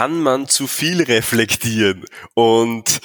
kann 0.00 0.22
man 0.22 0.48
zu 0.48 0.66
viel 0.66 1.02
reflektieren 1.02 2.06
und 2.32 3.02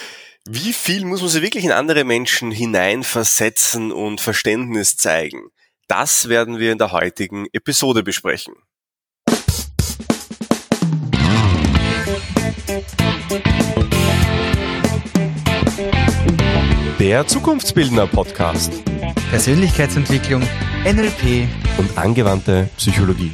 wie 0.47 0.71
viel 0.71 1.03
muss 1.03 1.19
man 1.19 1.29
sich 1.29 1.41
wirklich 1.41 1.65
in 1.65 1.73
andere 1.73 2.05
Menschen 2.05 2.51
hineinversetzen 2.51 3.91
und 3.91 4.21
Verständnis 4.21 4.95
zeigen? 4.95 5.49
Das 5.89 6.29
werden 6.29 6.57
wir 6.57 6.71
in 6.71 6.77
der 6.77 6.93
heutigen 6.93 7.47
Episode 7.51 8.01
besprechen. 8.01 8.53
Der 16.97 17.27
Zukunftsbildner 17.27 18.07
Podcast. 18.07 18.71
Persönlichkeitsentwicklung, 19.31 20.43
NLP 20.85 21.49
und 21.77 21.97
angewandte 21.97 22.69
Psychologie. 22.77 23.33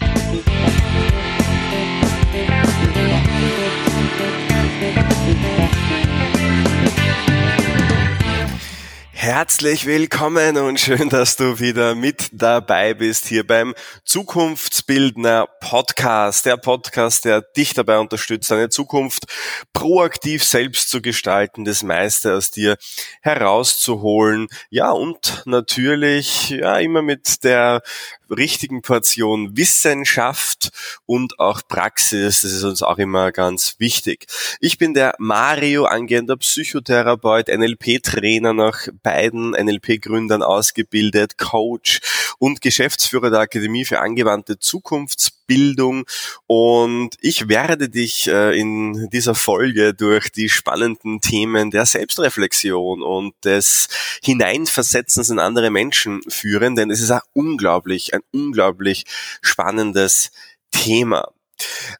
Herzlich 9.21 9.85
willkommen 9.85 10.57
und 10.57 10.80
schön, 10.80 11.07
dass 11.09 11.35
du 11.35 11.59
wieder 11.59 11.93
mit 11.93 12.30
dabei 12.31 12.95
bist 12.95 13.27
hier 13.27 13.45
beim 13.45 13.75
Zukunftsbildner 14.03 15.47
Podcast. 15.59 16.47
Der 16.47 16.57
Podcast, 16.57 17.25
der 17.25 17.41
dich 17.41 17.75
dabei 17.75 17.99
unterstützt, 17.99 18.49
deine 18.49 18.70
Zukunft 18.70 19.25
proaktiv 19.73 20.44
selbst 20.44 20.89
zu 20.89 21.03
gestalten, 21.03 21.66
das 21.66 21.84
meiste 21.84 22.34
aus 22.34 22.49
dir 22.49 22.77
herauszuholen. 23.21 24.47
Ja, 24.71 24.89
und 24.89 25.44
natürlich, 25.45 26.49
ja, 26.49 26.77
immer 26.77 27.03
mit 27.03 27.44
der 27.44 27.83
richtigen 28.31 28.81
Portion 28.81 29.55
Wissenschaft 29.55 31.02
und 31.05 31.39
auch 31.39 31.61
Praxis. 31.67 32.41
Das 32.41 32.52
ist 32.52 32.63
uns 32.63 32.81
auch 32.81 32.97
immer 32.97 33.31
ganz 33.31 33.75
wichtig. 33.77 34.25
Ich 34.59 34.77
bin 34.77 34.94
der 34.94 35.16
Mario, 35.19 35.85
angehender 35.85 36.38
Psychotherapeut, 36.38 37.49
NLP-Trainer 37.49 38.53
nach 38.53 38.88
beiden 39.12 39.52
NLP-Gründern 39.52 40.42
ausgebildet, 40.42 41.38
Coach 41.38 42.00
und 42.40 42.62
Geschäftsführer 42.62 43.30
der 43.30 43.42
Akademie 43.42 43.84
für 43.84 44.00
angewandte 44.00 44.58
Zukunftsbildung. 44.58 46.06
Und 46.48 47.09
ich 47.20 47.50
werde 47.50 47.89
dich 47.89 48.30
äh, 48.30 48.58
in 48.58 49.09
dieser 49.12 49.36
Folge 49.36 49.94
durch 49.94 50.32
die 50.32 50.48
spannenden 50.48 51.20
Themen 51.20 51.72
der 51.72 51.86
Selbstreflexion 51.86 53.02
und 53.04 53.34
des 53.44 53.89
Hineinversetzens 54.23 55.30
in 55.30 55.39
andere 55.39 55.72
Menschen 55.72 56.22
führen, 56.30 56.78
denn 56.78 56.89
es 56.89 57.02
ist 57.02 57.12
auch 57.12 57.26
unglaublich, 57.34 58.14
ein 58.14 58.22
unglaublich 58.32 59.04
spannendes 59.42 60.32
Thema. 60.72 61.28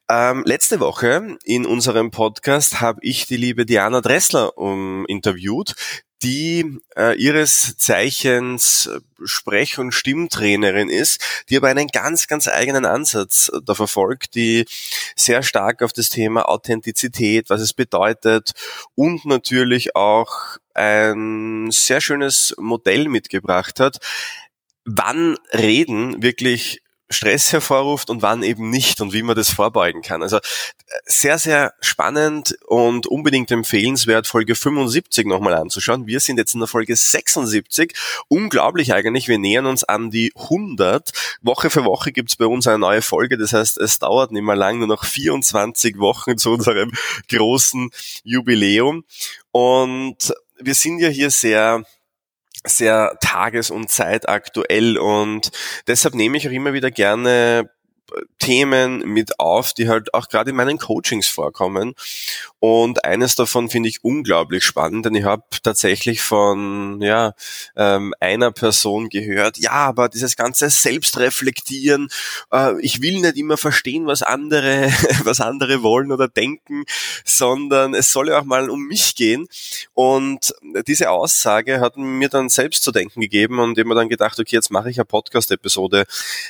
Ähm, 0.08 0.44
letzte 0.46 0.80
Woche 0.80 1.36
in 1.44 1.66
unserem 1.66 2.10
Podcast 2.10 2.80
habe 2.80 3.00
ich 3.02 3.26
die 3.26 3.36
liebe 3.36 3.66
Diana 3.66 4.00
Dressler 4.00 4.56
um, 4.56 5.04
interviewt, 5.06 5.74
die 6.22 6.78
äh, 6.96 7.16
ihres 7.16 7.76
Zeichens 7.76 8.90
Sprech- 9.24 9.78
und 9.78 9.92
Stimmtrainerin 9.92 10.88
ist, 10.88 11.20
die 11.48 11.56
aber 11.56 11.68
einen 11.68 11.88
ganz, 11.88 12.26
ganz 12.26 12.48
eigenen 12.48 12.84
Ansatz 12.84 13.50
da 13.64 13.74
verfolgt, 13.74 14.34
die 14.34 14.64
sehr 15.16 15.42
stark 15.42 15.82
auf 15.82 15.92
das 15.92 16.08
Thema 16.08 16.48
Authentizität, 16.48 17.50
was 17.50 17.60
es 17.60 17.72
bedeutet 17.72 18.52
und 18.94 19.24
natürlich 19.24 19.96
auch 19.96 20.56
ein 20.74 21.70
sehr 21.70 22.00
schönes 22.00 22.54
Modell 22.58 23.08
mitgebracht 23.08 23.80
hat, 23.80 23.98
wann 24.84 25.36
Reden 25.52 26.22
wirklich 26.22 26.82
Stress 27.12 27.52
hervorruft 27.52 28.10
und 28.10 28.22
wann 28.22 28.42
eben 28.42 28.70
nicht 28.70 29.00
und 29.00 29.12
wie 29.12 29.22
man 29.22 29.36
das 29.36 29.50
vorbeugen 29.50 30.02
kann. 30.02 30.22
Also 30.22 30.38
sehr, 31.04 31.38
sehr 31.38 31.74
spannend 31.80 32.56
und 32.66 33.06
unbedingt 33.06 33.50
empfehlenswert, 33.50 34.26
Folge 34.26 34.54
75 34.54 35.26
nochmal 35.26 35.54
anzuschauen. 35.54 36.06
Wir 36.06 36.20
sind 36.20 36.38
jetzt 36.38 36.54
in 36.54 36.60
der 36.60 36.66
Folge 36.66 36.96
76. 36.96 37.94
Unglaublich 38.28 38.92
eigentlich, 38.92 39.28
wir 39.28 39.38
nähern 39.38 39.66
uns 39.66 39.84
an 39.84 40.10
die 40.10 40.32
100. 40.36 41.12
Woche 41.42 41.70
für 41.70 41.84
Woche 41.84 42.12
gibt's 42.12 42.36
bei 42.36 42.46
uns 42.46 42.66
eine 42.66 42.78
neue 42.78 43.02
Folge, 43.02 43.38
das 43.38 43.52
heißt, 43.52 43.78
es 43.78 43.98
dauert 43.98 44.32
nicht 44.32 44.42
mehr 44.42 44.56
lang, 44.56 44.78
nur 44.78 44.88
noch 44.88 45.04
24 45.04 45.98
Wochen 45.98 46.38
zu 46.38 46.50
unserem 46.50 46.92
großen 47.28 47.90
Jubiläum. 48.24 49.04
Und 49.50 50.34
wir 50.58 50.74
sind 50.74 50.98
ja 50.98 51.08
hier 51.08 51.30
sehr 51.30 51.84
sehr 52.64 53.16
tages- 53.20 53.70
und 53.70 53.90
zeitaktuell 53.90 54.98
und 54.98 55.50
deshalb 55.86 56.14
nehme 56.14 56.36
ich 56.36 56.48
auch 56.48 56.52
immer 56.52 56.72
wieder 56.72 56.90
gerne 56.90 57.70
Themen 58.38 58.98
mit 59.00 59.38
auf, 59.38 59.72
die 59.72 59.88
halt 59.88 60.14
auch 60.14 60.28
gerade 60.28 60.50
in 60.50 60.56
meinen 60.56 60.78
Coachings 60.78 61.28
vorkommen. 61.28 61.94
Und 62.58 63.04
eines 63.04 63.34
davon 63.34 63.68
finde 63.68 63.88
ich 63.88 64.04
unglaublich 64.04 64.64
spannend, 64.64 65.06
denn 65.06 65.14
ich 65.14 65.24
habe 65.24 65.42
tatsächlich 65.62 66.22
von 66.22 67.00
ja, 67.00 67.34
ähm, 67.76 68.14
einer 68.20 68.52
Person 68.52 69.08
gehört, 69.08 69.58
ja, 69.58 69.72
aber 69.72 70.08
dieses 70.08 70.36
ganze 70.36 70.70
Selbstreflektieren, 70.70 72.08
äh, 72.52 72.80
ich 72.80 73.02
will 73.02 73.20
nicht 73.20 73.36
immer 73.36 73.56
verstehen, 73.56 74.06
was 74.06 74.22
andere, 74.22 74.92
was 75.24 75.40
andere 75.40 75.82
wollen 75.82 76.12
oder 76.12 76.28
denken, 76.28 76.84
sondern 77.24 77.94
es 77.94 78.12
soll 78.12 78.28
ja 78.28 78.40
auch 78.40 78.44
mal 78.44 78.70
um 78.70 78.86
mich 78.86 79.16
gehen. 79.16 79.48
Und 79.94 80.54
diese 80.86 81.10
Aussage 81.10 81.80
hat 81.80 81.96
mir 81.96 82.28
dann 82.28 82.48
selbst 82.48 82.84
zu 82.84 82.92
denken 82.92 83.20
gegeben 83.20 83.58
und 83.58 83.76
mir 83.76 83.94
dann 83.94 84.08
gedacht, 84.08 84.38
okay, 84.38 84.56
jetzt 84.56 84.70
mache 84.70 84.90
ich 84.90 84.98
eine 84.98 85.04
Podcast-Episode 85.04 86.04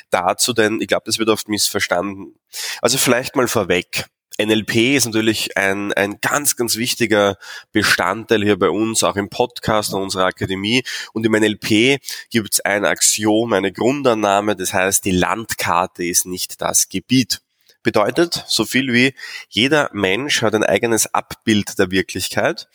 dazu, 0.09 0.53
denn 0.53 0.79
ich 0.81 0.87
glaube, 0.87 1.03
das 1.05 1.17
wird 1.19 1.29
oft 1.29 1.49
missverstanden. 1.53 2.35
Also 2.81 2.97
vielleicht 2.97 3.35
mal 3.35 3.47
vorweg. 3.47 4.05
NLP 4.41 4.95
ist 4.95 5.05
natürlich 5.05 5.55
ein, 5.57 5.93
ein 5.93 6.19
ganz, 6.19 6.55
ganz 6.55 6.75
wichtiger 6.75 7.37
Bestandteil 7.71 8.43
hier 8.43 8.57
bei 8.57 8.69
uns, 8.69 9.03
auch 9.03 9.15
im 9.15 9.29
Podcast 9.29 9.93
und 9.93 10.01
unserer 10.01 10.25
Akademie. 10.25 10.83
Und 11.13 11.25
im 11.25 11.33
NLP 11.33 12.01
gibt 12.31 12.53
es 12.53 12.59
ein 12.61 12.83
Axiom, 12.83 13.53
eine 13.53 13.71
Grundannahme, 13.71 14.55
das 14.55 14.73
heißt, 14.73 15.05
die 15.05 15.11
Landkarte 15.11 16.03
ist 16.03 16.25
nicht 16.25 16.61
das 16.61 16.89
Gebiet. 16.89 17.41
Bedeutet 17.83 18.45
so 18.47 18.65
viel 18.65 18.93
wie 18.93 19.13
jeder 19.49 19.89
Mensch 19.91 20.41
hat 20.41 20.55
ein 20.55 20.63
eigenes 20.63 21.13
Abbild 21.13 21.77
der 21.77 21.91
Wirklichkeit 21.91 22.69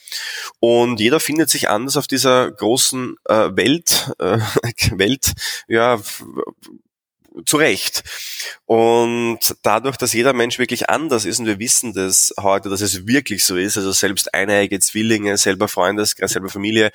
und 0.60 1.00
jeder 1.00 1.18
findet 1.18 1.48
sich 1.48 1.70
anders 1.70 1.96
auf 1.96 2.06
dieser 2.06 2.52
großen 2.52 3.16
äh, 3.24 3.48
Welt, 3.56 4.12
äh, 4.18 4.38
Welt, 4.98 5.32
ja, 5.66 5.98
zurecht. 7.44 8.02
Und 8.66 9.38
dadurch, 9.62 9.96
dass 9.96 10.12
jeder 10.12 10.32
Mensch 10.32 10.58
wirklich 10.58 10.90
anders 10.90 11.24
ist, 11.24 11.38
und 11.38 11.46
wir 11.46 11.58
wissen 11.58 11.92
das 11.92 12.34
heute, 12.40 12.68
dass 12.68 12.80
es 12.80 13.06
wirklich 13.06 13.44
so 13.44 13.56
ist, 13.56 13.76
also 13.76 13.92
selbst 13.92 14.34
eineige 14.34 14.80
Zwillinge, 14.80 15.36
selber 15.36 15.68
Freundeskreis, 15.68 16.32
selber 16.32 16.48
Familie, 16.48 16.90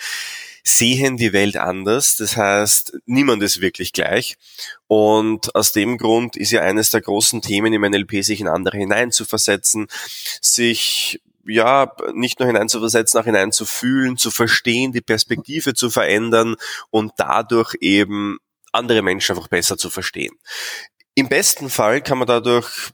sehen 0.64 1.18
die 1.18 1.34
Welt 1.34 1.58
anders. 1.58 2.16
Das 2.16 2.38
heißt, 2.38 2.98
niemand 3.06 3.44
ist 3.44 3.62
wirklich 3.62 3.92
gleich. 3.92 4.38
Und 4.88 5.54
aus 5.56 5.74
dem 5.74 5.98
Grund 5.98 6.38
ist 6.38 6.52
ja 6.52 6.62
eines 6.62 6.92
der 6.92 7.02
großen 7.02 7.42
Themen 7.42 7.74
im 7.74 7.82
NLP, 7.82 8.24
sich 8.24 8.40
in 8.40 8.48
andere 8.48 8.78
hineinzuversetzen, 8.78 9.88
sich 10.42 11.22
ja, 11.46 11.92
nicht 12.14 12.40
nur 12.40 12.48
hineinzuversetzen, 12.48 13.20
auch 13.20 13.26
hineinzufühlen, 13.26 14.18
zu 14.18 14.32
verstehen, 14.32 14.94
die 14.94 15.02
Perspektive 15.02 15.74
zu 15.74 15.90
verändern 15.90 16.56
und 16.90 17.12
dadurch 17.18 17.76
eben 17.82 18.38
andere 18.74 19.02
Menschen 19.02 19.36
einfach 19.36 19.48
besser 19.48 19.78
zu 19.78 19.90
verstehen. 19.90 20.36
Im 21.16 21.30
besten 21.30 21.70
Fall 21.70 22.02
kann 22.02 22.18
man 22.18 22.28
dadurch 22.28 22.92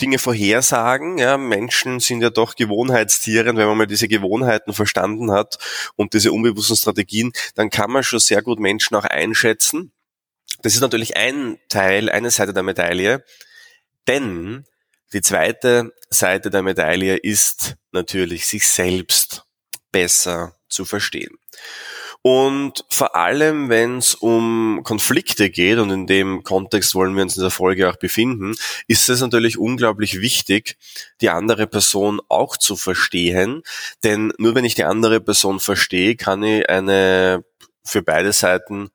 Dinge 0.00 0.18
vorhersagen. 0.18 1.18
Ja, 1.18 1.36
Menschen 1.36 2.00
sind 2.00 2.22
ja 2.22 2.30
doch 2.30 2.54
Gewohnheitstiere. 2.54 3.50
Und 3.50 3.56
wenn 3.56 3.66
man 3.66 3.78
mal 3.78 3.86
diese 3.86 4.08
Gewohnheiten 4.08 4.72
verstanden 4.72 5.32
hat 5.32 5.58
und 5.96 6.14
diese 6.14 6.32
unbewussten 6.32 6.76
Strategien, 6.76 7.32
dann 7.54 7.70
kann 7.70 7.90
man 7.90 8.02
schon 8.02 8.20
sehr 8.20 8.42
gut 8.42 8.58
Menschen 8.58 8.96
auch 8.96 9.04
einschätzen. 9.04 9.92
Das 10.62 10.74
ist 10.74 10.80
natürlich 10.80 11.16
ein 11.16 11.58
Teil, 11.68 12.10
eine 12.10 12.30
Seite 12.30 12.52
der 12.52 12.62
Medaille. 12.62 13.24
Denn 14.06 14.64
die 15.12 15.22
zweite 15.22 15.92
Seite 16.10 16.50
der 16.50 16.62
Medaille 16.62 17.16
ist 17.16 17.74
natürlich, 17.90 18.46
sich 18.46 18.68
selbst 18.68 19.44
besser 19.90 20.56
zu 20.68 20.84
verstehen. 20.84 21.36
Und 22.24 22.84
vor 22.88 23.16
allem, 23.16 23.68
wenn 23.68 23.98
es 23.98 24.14
um 24.14 24.82
Konflikte 24.84 25.50
geht, 25.50 25.78
und 25.78 25.90
in 25.90 26.06
dem 26.06 26.44
Kontext 26.44 26.94
wollen 26.94 27.16
wir 27.16 27.24
uns 27.24 27.36
in 27.36 27.42
der 27.42 27.50
Folge 27.50 27.90
auch 27.90 27.96
befinden, 27.96 28.54
ist 28.86 29.08
es 29.08 29.20
natürlich 29.20 29.58
unglaublich 29.58 30.20
wichtig, 30.20 30.76
die 31.20 31.30
andere 31.30 31.66
Person 31.66 32.20
auch 32.28 32.56
zu 32.56 32.76
verstehen. 32.76 33.62
Denn 34.04 34.32
nur 34.38 34.54
wenn 34.54 34.64
ich 34.64 34.76
die 34.76 34.84
andere 34.84 35.20
Person 35.20 35.58
verstehe, 35.58 36.14
kann 36.14 36.44
ich 36.44 36.68
eine 36.70 37.44
für 37.84 38.02
beide 38.02 38.32
Seiten 38.32 38.90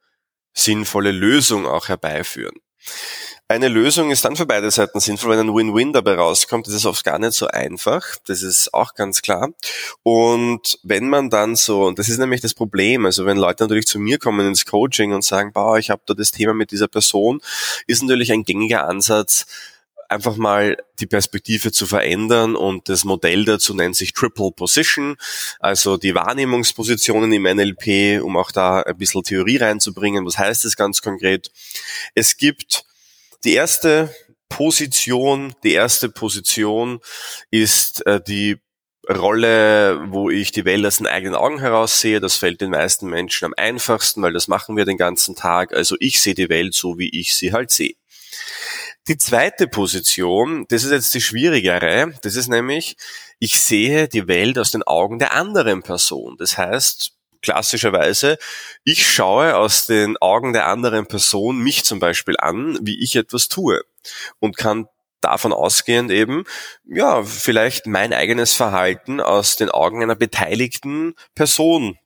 sinnvolle 0.53 1.11
Lösung 1.11 1.67
auch 1.67 1.89
herbeiführen. 1.89 2.55
Eine 3.49 3.69
Lösung 3.69 4.11
ist 4.11 4.25
dann 4.25 4.35
für 4.35 4.45
beide 4.45 4.69
Seiten 4.71 4.99
sinnvoll, 4.99 5.31
wenn 5.31 5.47
ein 5.47 5.55
Win-Win 5.55 5.93
dabei 5.93 6.15
rauskommt. 6.15 6.67
Das 6.67 6.73
ist 6.73 6.85
oft 6.85 7.05
gar 7.05 7.17
nicht 7.17 7.31
so 7.31 7.47
einfach. 7.47 8.03
Das 8.25 8.41
ist 8.41 8.73
auch 8.73 8.93
ganz 8.93 9.21
klar. 9.21 9.51
Und 10.03 10.79
wenn 10.83 11.07
man 11.07 11.29
dann 11.29 11.55
so, 11.55 11.85
und 11.85 11.97
das 11.97 12.09
ist 12.09 12.17
nämlich 12.17 12.41
das 12.41 12.53
Problem, 12.53 13.05
also 13.05 13.25
wenn 13.25 13.37
Leute 13.37 13.63
natürlich 13.63 13.87
zu 13.87 13.99
mir 13.99 14.19
kommen 14.19 14.45
ins 14.45 14.65
Coaching 14.65 15.13
und 15.13 15.23
sagen, 15.23 15.53
boah, 15.53 15.77
ich 15.77 15.89
habe 15.89 16.01
da 16.05 16.13
das 16.13 16.31
Thema 16.31 16.53
mit 16.53 16.71
dieser 16.71 16.89
Person, 16.89 17.39
ist 17.87 18.03
natürlich 18.03 18.33
ein 18.33 18.43
gängiger 18.43 18.85
Ansatz, 18.85 19.45
einfach 20.09 20.35
mal 20.35 20.75
die 20.99 21.07
Perspektive 21.07 21.71
zu 21.71 21.85
verändern 21.85 22.53
und 22.55 22.89
das 22.89 23.05
Modell 23.05 23.45
dazu 23.45 23.73
nennt 23.73 23.95
sich 23.95 24.11
Triple 24.11 24.51
Position, 24.51 25.15
also 25.61 25.95
die 25.95 26.15
Wahrnehmungspositionen 26.15 27.31
im 27.31 27.43
NLP, 27.43 28.21
um 28.21 28.35
auch 28.35 28.51
da 28.51 28.81
ein 28.81 28.97
bisschen 28.97 29.23
Theorie 29.23 29.57
reinzubringen. 29.57 30.25
Was 30.25 30.37
heißt 30.37 30.65
das 30.65 30.75
ganz 30.75 31.01
konkret? 31.01 31.49
Es 32.13 32.35
gibt 32.35 32.86
die 33.47 33.53
erste 33.53 34.13
Position, 34.49 35.55
die 35.63 35.71
erste 35.71 36.09
Position 36.09 36.99
ist 37.49 38.05
äh, 38.05 38.21
die 38.21 38.57
Rolle, 39.09 40.01
wo 40.11 40.29
ich 40.29 40.51
die 40.51 40.65
Welt 40.65 40.85
aus 40.85 40.97
den 40.97 41.07
eigenen 41.07 41.35
Augen 41.35 41.59
heraus 41.59 42.01
sehe. 42.01 42.19
Das 42.19 42.35
fällt 42.35 42.59
den 42.59 42.71
meisten 42.71 43.07
Menschen 43.07 43.45
am 43.45 43.53
einfachsten, 43.55 44.21
weil 44.21 44.33
das 44.33 44.49
machen 44.49 44.75
wir 44.75 44.83
den 44.83 44.97
ganzen 44.97 45.33
Tag. 45.35 45.73
Also 45.73 45.95
ich 46.01 46.19
sehe 46.19 46.33
die 46.33 46.49
Welt 46.49 46.73
so, 46.73 46.99
wie 46.99 47.09
ich 47.17 47.35
sie 47.35 47.53
halt 47.53 47.71
sehe. 47.71 47.95
Die 49.07 49.17
zweite 49.17 49.69
Position, 49.69 50.65
das 50.67 50.83
ist 50.83 50.91
jetzt 50.91 51.13
die 51.13 51.21
schwierigere, 51.21 52.13
das 52.23 52.35
ist 52.35 52.49
nämlich, 52.49 52.97
ich 53.39 53.61
sehe 53.61 54.09
die 54.09 54.27
Welt 54.27 54.59
aus 54.59 54.71
den 54.71 54.83
Augen 54.83 55.19
der 55.19 55.31
anderen 55.31 55.83
Person. 55.83 56.35
Das 56.37 56.57
heißt, 56.57 57.16
klassischerweise, 57.47 58.37
ich 58.83 59.07
schaue 59.07 59.55
aus 59.55 59.85
den 59.85 60.17
Augen 60.17 60.51
der 60.51 60.67
anderen 60.67 61.07
Person 61.07 61.59
mich 61.59 61.85
zum 61.85 61.99
Beispiel 61.99 62.35
an, 62.37 62.77
wie 62.81 63.01
ich 63.01 63.15
etwas 63.15 63.47
tue 63.47 63.81
und 64.39 64.57
kann 64.57 64.87
davon 65.21 65.53
ausgehend 65.53 66.11
eben, 66.11 66.43
ja, 66.83 67.23
vielleicht 67.23 67.87
mein 67.87 68.11
eigenes 68.11 68.53
Verhalten 68.53 69.21
aus 69.21 69.55
den 69.55 69.69
Augen 69.69 70.03
einer 70.03 70.15
beteiligten 70.15 71.15
Person 71.35 71.97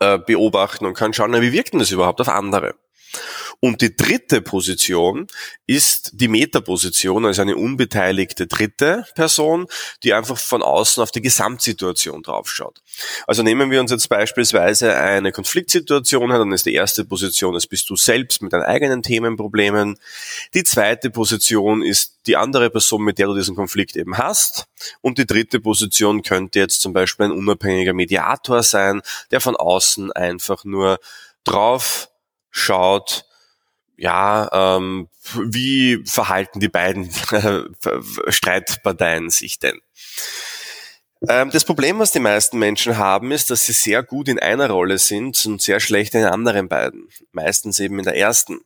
äh, 0.00 0.18
beobachten 0.18 0.86
und 0.86 0.94
kann 0.94 1.12
schauen, 1.12 1.38
wie 1.42 1.52
wirkt 1.52 1.74
denn 1.74 1.80
das 1.80 1.90
überhaupt 1.90 2.22
auf 2.22 2.30
andere. 2.30 2.74
Und 3.60 3.80
die 3.80 3.96
dritte 3.96 4.42
Position 4.42 5.26
ist 5.66 6.10
die 6.14 6.28
Metaposition, 6.28 7.24
also 7.24 7.42
eine 7.42 7.56
unbeteiligte 7.56 8.46
dritte 8.46 9.06
Person, 9.14 9.66
die 10.02 10.12
einfach 10.12 10.38
von 10.38 10.62
außen 10.62 11.02
auf 11.02 11.10
die 11.10 11.22
Gesamtsituation 11.22 12.22
draufschaut. 12.22 12.82
Also 13.26 13.42
nehmen 13.42 13.70
wir 13.70 13.80
uns 13.80 13.90
jetzt 13.90 14.08
beispielsweise 14.08 14.96
eine 14.96 15.32
Konfliktsituation 15.32 16.30
dann 16.30 16.52
ist 16.52 16.66
die 16.66 16.74
erste 16.74 17.04
Position, 17.04 17.54
das 17.54 17.66
bist 17.66 17.88
du 17.90 17.96
selbst 17.96 18.42
mit 18.42 18.52
deinen 18.52 18.62
eigenen 18.62 19.02
Themenproblemen. 19.02 19.96
Die 20.54 20.64
zweite 20.64 21.10
Position 21.10 21.82
ist 21.82 22.18
die 22.26 22.36
andere 22.36 22.70
Person, 22.70 23.02
mit 23.02 23.18
der 23.18 23.26
du 23.26 23.34
diesen 23.34 23.54
Konflikt 23.54 23.96
eben 23.96 24.18
hast. 24.18 24.66
Und 25.00 25.18
die 25.18 25.26
dritte 25.26 25.60
Position 25.60 26.22
könnte 26.22 26.58
jetzt 26.58 26.80
zum 26.80 26.92
Beispiel 26.92 27.26
ein 27.26 27.32
unabhängiger 27.32 27.92
Mediator 27.92 28.62
sein, 28.62 29.02
der 29.30 29.40
von 29.40 29.56
außen 29.56 30.12
einfach 30.12 30.64
nur 30.64 30.98
drauf 31.44 32.08
schaut, 32.54 33.26
ja, 33.96 34.48
ähm, 34.76 35.08
wie 35.34 36.02
verhalten 36.06 36.60
die 36.60 36.68
beiden 36.68 37.10
Streitparteien 38.28 39.30
sich 39.30 39.58
denn? 39.58 39.80
Ähm, 41.28 41.50
das 41.50 41.64
Problem, 41.64 41.98
was 41.98 42.12
die 42.12 42.20
meisten 42.20 42.58
Menschen 42.58 42.98
haben, 42.98 43.32
ist, 43.32 43.50
dass 43.50 43.66
sie 43.66 43.72
sehr 43.72 44.02
gut 44.02 44.28
in 44.28 44.38
einer 44.38 44.68
Rolle 44.70 44.98
sind 44.98 45.44
und 45.46 45.62
sehr 45.62 45.80
schlecht 45.80 46.14
in 46.14 46.20
den 46.20 46.30
anderen 46.30 46.68
beiden. 46.68 47.08
Meistens 47.32 47.80
eben 47.80 47.98
in 47.98 48.04
der 48.04 48.16
ersten. 48.16 48.60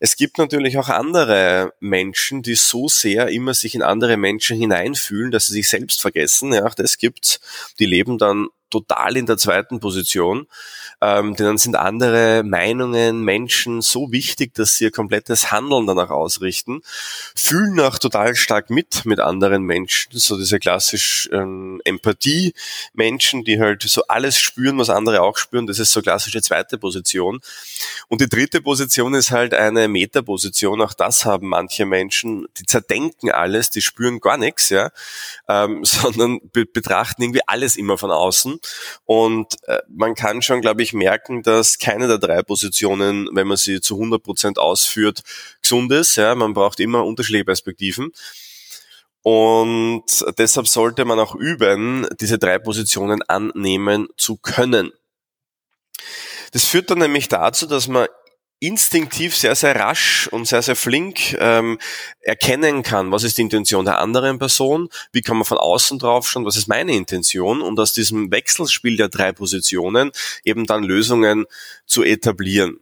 Es 0.00 0.16
gibt 0.16 0.38
natürlich 0.38 0.78
auch 0.78 0.88
andere 0.88 1.72
Menschen, 1.80 2.42
die 2.42 2.54
so 2.54 2.88
sehr 2.88 3.28
immer 3.28 3.54
sich 3.54 3.74
in 3.74 3.82
andere 3.82 4.16
Menschen 4.16 4.58
hineinfühlen, 4.58 5.30
dass 5.30 5.46
sie 5.46 5.54
sich 5.54 5.68
selbst 5.68 6.00
vergessen. 6.00 6.52
Ja, 6.52 6.68
das 6.70 6.98
gibt's. 6.98 7.40
Die 7.78 7.86
leben 7.86 8.18
dann 8.18 8.48
total 8.70 9.16
in 9.16 9.26
der 9.26 9.38
zweiten 9.38 9.80
Position. 9.80 10.46
Ähm, 11.00 11.36
denn 11.36 11.46
dann 11.46 11.58
sind 11.58 11.76
andere 11.76 12.42
Meinungen, 12.42 13.22
Menschen 13.22 13.82
so 13.82 14.10
wichtig, 14.12 14.54
dass 14.54 14.76
sie 14.76 14.84
ihr 14.84 14.90
komplettes 14.90 15.52
Handeln 15.52 15.86
danach 15.86 16.10
ausrichten, 16.10 16.80
fühlen 17.34 17.78
auch 17.80 17.98
total 17.98 18.34
stark 18.34 18.70
mit 18.70 19.04
mit 19.04 19.20
anderen 19.20 19.62
Menschen, 19.62 20.18
so 20.18 20.38
diese 20.38 20.58
klassisch 20.58 21.28
ähm, 21.32 21.82
Empathie-Menschen, 21.84 23.44
die 23.44 23.60
halt 23.60 23.82
so 23.82 24.02
alles 24.08 24.38
spüren, 24.38 24.78
was 24.78 24.88
andere 24.90 25.22
auch 25.22 25.36
spüren. 25.36 25.66
Das 25.66 25.78
ist 25.78 25.92
so 25.92 26.00
klassische 26.00 26.40
zweite 26.40 26.78
Position. 26.78 27.40
Und 28.08 28.20
die 28.20 28.28
dritte 28.28 28.62
Position 28.62 29.14
ist 29.14 29.30
halt 29.30 29.52
eine 29.56 29.88
Metaposition. 29.88 30.80
Auch 30.80 30.94
das 30.94 31.24
haben 31.24 31.48
manche 31.48 31.86
Menschen, 31.86 32.46
die 32.58 32.64
zerdenken 32.64 33.30
alles, 33.30 33.70
die 33.70 33.82
spüren 33.82 34.20
gar 34.20 34.36
nichts, 34.36 34.68
ja, 34.68 34.90
ähm, 35.48 35.84
sondern 35.84 36.40
be 36.52 36.66
betrachten 36.66 37.22
irgendwie 37.22 37.46
alles 37.46 37.76
immer 37.76 37.98
von 37.98 38.10
außen 38.10 38.60
und 39.04 39.54
äh, 39.66 39.78
man 39.88 40.14
kann 40.14 40.42
schon, 40.42 40.60
glaube 40.60 40.82
ich, 40.82 40.92
merken, 40.92 41.42
dass 41.42 41.78
keine 41.78 42.08
der 42.08 42.18
drei 42.18 42.42
Positionen, 42.42 43.28
wenn 43.32 43.46
man 43.46 43.56
sie 43.56 43.80
zu 43.80 43.94
100 43.94 44.22
Prozent 44.22 44.58
ausführt, 44.58 45.22
gesund 45.62 45.92
ist. 45.92 46.16
Ja, 46.16 46.34
man 46.34 46.54
braucht 46.54 46.80
immer 46.80 47.04
unterschiedliche 47.04 47.44
Perspektiven. 47.44 48.12
Und 49.22 50.04
deshalb 50.38 50.68
sollte 50.68 51.04
man 51.04 51.18
auch 51.18 51.34
üben, 51.34 52.06
diese 52.20 52.38
drei 52.38 52.60
Positionen 52.60 53.22
annehmen 53.22 54.08
zu 54.16 54.36
können. 54.36 54.92
Das 56.52 56.64
führt 56.64 56.90
dann 56.90 56.98
nämlich 56.98 57.28
dazu, 57.28 57.66
dass 57.66 57.88
man 57.88 58.06
instinktiv 58.58 59.36
sehr, 59.36 59.54
sehr 59.54 59.76
rasch 59.76 60.28
und 60.28 60.46
sehr, 60.46 60.62
sehr 60.62 60.76
flink 60.76 61.36
ähm, 61.38 61.78
erkennen 62.20 62.82
kann, 62.82 63.12
was 63.12 63.22
ist 63.22 63.36
die 63.38 63.42
Intention 63.42 63.84
der 63.84 63.98
anderen 63.98 64.38
Person, 64.38 64.88
wie 65.12 65.20
kann 65.20 65.36
man 65.36 65.44
von 65.44 65.58
außen 65.58 65.98
drauf 65.98 66.28
schauen, 66.28 66.46
was 66.46 66.56
ist 66.56 66.66
meine 66.66 66.92
Intention 66.92 67.60
und 67.60 67.78
aus 67.78 67.92
diesem 67.92 68.30
Wechselspiel 68.30 68.96
der 68.96 69.08
drei 69.08 69.32
Positionen 69.32 70.10
eben 70.44 70.64
dann 70.66 70.82
Lösungen 70.82 71.44
zu 71.84 72.02
etablieren. 72.02 72.80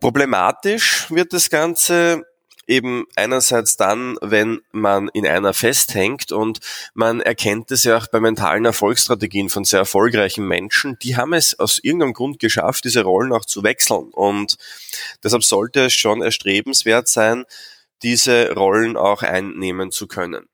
Problematisch 0.00 1.06
wird 1.10 1.32
das 1.32 1.48
Ganze 1.48 2.26
eben 2.66 3.06
einerseits 3.16 3.76
dann, 3.76 4.16
wenn 4.20 4.60
man 4.72 5.08
in 5.08 5.26
einer 5.26 5.54
festhängt 5.54 6.32
und 6.32 6.60
man 6.94 7.20
erkennt 7.20 7.70
es 7.70 7.84
ja 7.84 7.96
auch 7.96 8.06
bei 8.08 8.20
mentalen 8.20 8.64
Erfolgsstrategien 8.64 9.48
von 9.48 9.64
sehr 9.64 9.80
erfolgreichen 9.80 10.46
Menschen, 10.46 10.98
die 11.02 11.16
haben 11.16 11.32
es 11.32 11.58
aus 11.58 11.78
irgendeinem 11.82 12.14
Grund 12.14 12.38
geschafft, 12.38 12.84
diese 12.84 13.02
Rollen 13.02 13.32
auch 13.32 13.44
zu 13.44 13.62
wechseln 13.62 14.10
und 14.12 14.56
deshalb 15.22 15.44
sollte 15.44 15.86
es 15.86 15.94
schon 15.94 16.22
erstrebenswert 16.22 17.08
sein, 17.08 17.44
diese 18.02 18.52
Rollen 18.52 18.96
auch 18.96 19.22
einnehmen 19.22 19.90
zu 19.90 20.06
können. 20.06 20.48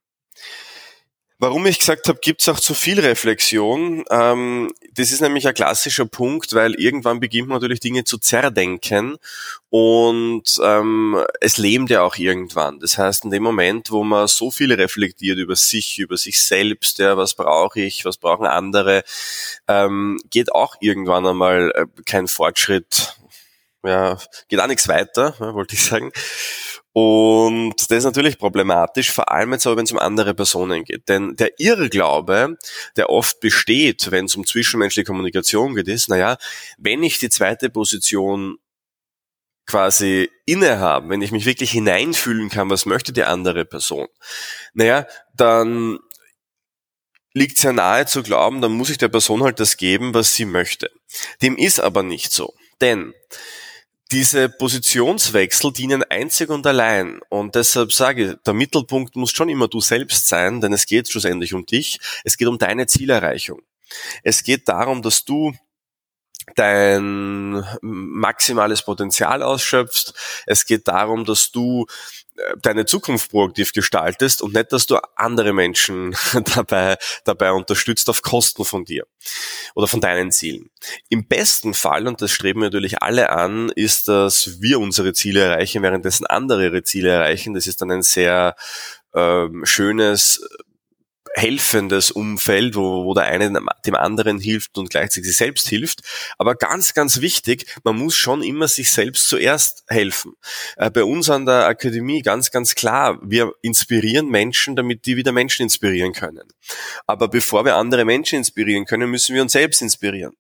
Warum 1.43 1.65
ich 1.65 1.79
gesagt 1.79 2.07
habe, 2.07 2.19
gibt 2.21 2.43
es 2.43 2.51
auch 2.51 2.61
zu 2.61 2.75
viel 2.75 3.01
Reflexion? 3.01 4.05
Ähm, 4.11 4.71
das 4.93 5.11
ist 5.11 5.23
nämlich 5.23 5.49
ein 5.49 5.55
klassischer 5.55 6.05
Punkt, 6.05 6.53
weil 6.53 6.75
irgendwann 6.75 7.19
beginnt 7.19 7.49
man 7.49 7.57
natürlich 7.57 7.81
Dinge 7.81 8.05
zu 8.05 8.19
zerdenken 8.19 9.17
und 9.71 10.61
ähm, 10.63 11.19
es 11.41 11.57
lähmt 11.57 11.89
ja 11.89 12.03
auch 12.03 12.17
irgendwann. 12.17 12.79
Das 12.79 12.99
heißt, 12.99 13.25
in 13.25 13.31
dem 13.31 13.43
Moment, 13.43 13.91
wo 13.91 14.05
man 14.05 14.29
so 14.29 14.51
viel 14.51 14.71
reflektiert 14.75 15.39
über 15.39 15.57
sich, 15.57 15.99
über 15.99 16.19
sich 16.19 16.43
selbst, 16.43 16.99
ja, 16.99 17.17
was 17.17 17.33
brauche 17.33 17.81
ich, 17.81 18.05
was 18.05 18.19
brauchen 18.19 18.45
andere, 18.45 19.03
ähm, 19.67 20.19
geht 20.29 20.53
auch 20.53 20.77
irgendwann 20.81 21.27
einmal 21.27 21.73
äh, 21.75 21.87
kein 22.05 22.29
Fortschritt, 22.29 23.17
ja, 23.83 24.19
geht 24.49 24.61
auch 24.61 24.67
nichts 24.67 24.89
weiter, 24.89 25.35
wollte 25.39 25.75
ich 25.75 25.85
sagen. 25.85 26.13
Und 26.93 27.75
das 27.79 27.99
ist 27.99 28.05
natürlich 28.05 28.39
problematisch, 28.39 29.13
vor 29.13 29.31
allem 29.31 29.53
jetzt 29.53 29.67
aber, 29.67 29.77
wenn 29.77 29.85
es 29.85 29.93
um 29.93 29.99
andere 29.99 30.35
Personen 30.35 30.85
geht. 30.85 31.09
Denn 31.09 31.37
der 31.37 31.61
Irrglaube, 31.61 32.59
der 32.97 33.11
oft 33.11 33.39
besteht, 33.41 34.11
wenn 34.11 34.25
es 34.25 34.35
um 34.35 34.45
zwischenmenschliche 34.45 35.07
Kommunikation 35.07 35.75
geht, 35.77 35.87
ist, 35.87 36.09
naja, 36.09 36.37
wenn 36.79 37.03
ich 37.05 37.19
die 37.19 37.31
zweite 37.31 37.71
Position 37.71 38.59
quasi 39.67 40.29
innehaben, 40.47 41.11
wenn 41.11 41.23
ich 41.23 41.31
mich 41.31 41.47
wirklich 41.47 41.71
hineinfühlen 41.71 42.49
kann, 42.49 42.71
was 42.71 42.87
möchte 42.87 43.13
die 43.13 43.23
andere 43.23 43.65
Person, 43.65 44.09
naja, 44.75 45.07
dann 45.33 46.01
liegt 47.35 47.59
es 47.59 47.63
ja 47.63 47.73
nahe 47.73 48.07
zu 48.07 48.25
glauben, 48.25 48.61
dann 48.61 48.73
muss 48.73 48.91
ich 48.91 48.99
der 48.99 49.09
Person 49.09 49.45
halt 49.45 49.61
das 49.61 49.77
geben, 49.77 50.13
was 50.13 50.35
sie 50.35 50.45
möchte. 50.45 50.91
Dem 51.41 51.57
ist 51.57 51.79
aber 51.79 52.03
nicht 52.03 52.33
so. 52.33 52.53
Denn 52.81 53.15
diese 54.13 54.49
Positionswechsel 54.49 55.73
dienen 55.73 56.03
einzig 56.05 56.51
und 56.51 56.67
allein. 56.67 57.21
Und 57.29 57.55
deshalb 57.55 57.93
sage 57.93 58.25
ich, 58.25 58.37
der 58.45 58.55
Mittelpunkt 58.55 59.17
muss 59.17 59.31
schon 59.31 59.49
immer 59.49 59.69
du 59.69 59.81
selbst 59.81 60.29
sein, 60.29 60.61
denn 60.61 60.73
es 60.73 60.87
geht 60.87 61.09
schlussendlich 61.09 61.55
um 61.55 61.65
dich. 61.65 61.99
Es 62.25 62.37
geht 62.37 62.49
um 62.49 62.59
deine 62.59 62.87
Zielerreichung. 62.87 63.63
Es 64.23 64.43
geht 64.43 64.69
darum, 64.69 65.03
dass 65.03 65.25
du 65.25 65.53
dein 66.57 67.65
maximales 67.83 68.83
Potenzial 68.83 69.43
ausschöpfst. 69.43 70.15
Es 70.47 70.65
geht 70.65 70.89
darum, 70.89 71.25
dass 71.25 71.53
du 71.53 71.87
deine 72.63 72.87
Zukunft 72.87 73.31
proaktiv 73.31 73.73
gestaltest 73.73 74.43
und 74.43 74.55
nicht, 74.55 74.73
dass 74.73 74.87
du 74.87 74.97
andere 75.17 75.53
Menschen 75.53 76.17
dabei, 76.55 76.97
dabei 77.25 77.53
unterstützt 77.53 78.09
auf 78.11 78.23
Kosten 78.23 78.65
von 78.65 78.85
dir 78.85 79.07
oder 79.75 79.87
von 79.87 80.01
deinen 80.01 80.31
Zielen. 80.33 80.71
Im 81.09 81.27
besten 81.27 81.75
Fall, 81.75 82.07
und 82.07 82.21
das 82.23 82.31
streben 82.31 82.61
wir 82.61 82.67
natürlich 82.67 83.03
alle 83.03 83.31
an, 83.31 83.71
ist, 83.71 84.09
dass 84.09 84.61
wir 84.61 84.81
unsere 84.81 85.13
Ziele 85.13 85.41
erreichen, 85.41 85.83
währenddessen 85.83 86.27
andere 86.27 86.65
ihre 86.65 86.83
Ziele 86.83 87.11
erreichen. 87.11 87.55
Das 87.55 87.67
ist 87.67 87.81
dann 87.81 87.91
ein 87.91 88.03
sehr 88.03 88.57
ähm, 89.15 89.65
schönes 89.65 90.47
helfendes 91.35 92.11
Umfeld, 92.11 92.75
wo, 92.75 93.05
wo 93.05 93.15
der 93.15 93.25
eine 93.25 93.53
dem 93.87 93.95
anderen 93.95 94.39
hilft 94.39 94.77
und 94.79 94.91
gleichzeitig 94.91 95.29
sich 95.29 95.37
selbst 95.37 95.69
hilft. 95.69 96.01
Aber 96.39 96.55
ganz, 96.55 96.95
ganz 96.95 97.21
wichtig, 97.21 97.67
man 97.85 97.97
muss 97.97 98.17
schon 98.17 98.43
immer 98.43 98.69
sich 98.69 98.91
selbst 98.91 99.29
zuerst 99.29 99.85
helfen. 99.89 100.35
Äh, 100.77 100.91
bei 100.91 101.05
uns 101.05 101.31
an 101.31 101.47
der 101.47 101.67
Akademie 101.67 102.23
ganz, 102.23 102.51
ganz 102.51 102.75
klar, 102.75 103.19
wir 103.23 103.53
inspirieren 103.63 104.29
Menschen, 104.29 104.77
damit 104.77 105.07
die 105.07 105.17
wieder 105.17 105.33
Menschen 105.33 105.63
inspirieren 105.63 106.13
können. 106.13 106.49
Aber 107.07 107.29
bevor 107.29 107.65
wir 107.65 107.77
andere 107.77 108.05
Menschen 108.05 108.39
inspirieren 108.39 108.85
können, 108.85 109.11
müssen 109.11 109.35
wir 109.35 109.43
uns 109.43 109.53
selbst 109.53 109.83
inspirieren. 109.83 110.35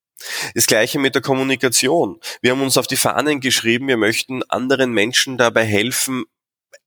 Das 0.54 0.66
gleiche 0.66 0.98
mit 0.98 1.14
der 1.14 1.22
Kommunikation. 1.22 2.20
Wir 2.42 2.50
haben 2.50 2.62
uns 2.62 2.76
auf 2.76 2.86
die 2.86 2.96
Fahnen 2.96 3.40
geschrieben, 3.40 3.88
wir 3.88 3.96
möchten 3.96 4.42
anderen 4.44 4.92
Menschen 4.92 5.38
dabei 5.38 5.64
helfen, 5.64 6.24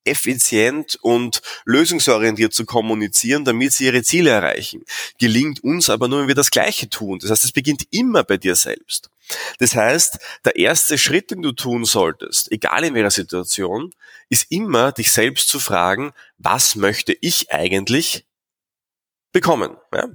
effizient 0.05 0.97
und 1.01 1.41
lösungsorientiert 1.65 2.53
zu 2.53 2.65
kommunizieren, 2.65 3.45
damit 3.45 3.73
sie 3.73 3.85
ihre 3.85 4.03
Ziele 4.03 4.31
erreichen. 4.31 4.83
Gelingt 5.19 5.63
uns 5.63 5.89
aber 5.89 6.07
nur, 6.07 6.21
wenn 6.21 6.27
wir 6.27 6.35
das 6.35 6.51
Gleiche 6.51 6.89
tun. 6.89 7.19
Das 7.19 7.31
heißt, 7.31 7.45
es 7.45 7.51
beginnt 7.51 7.87
immer 7.91 8.23
bei 8.23 8.37
dir 8.37 8.55
selbst. 8.55 9.09
Das 9.59 9.75
heißt, 9.75 10.19
der 10.43 10.55
erste 10.57 10.97
Schritt, 10.97 11.31
den 11.31 11.41
du 11.41 11.53
tun 11.53 11.85
solltest, 11.85 12.51
egal 12.51 12.83
in 12.83 12.93
welcher 12.93 13.11
Situation, 13.11 13.93
ist 14.29 14.47
immer, 14.49 14.91
dich 14.91 15.11
selbst 15.11 15.47
zu 15.47 15.59
fragen, 15.59 16.11
was 16.37 16.75
möchte 16.75 17.15
ich 17.21 17.51
eigentlich 17.51 18.25
bekommen? 19.31 19.77
Ja? 19.93 20.09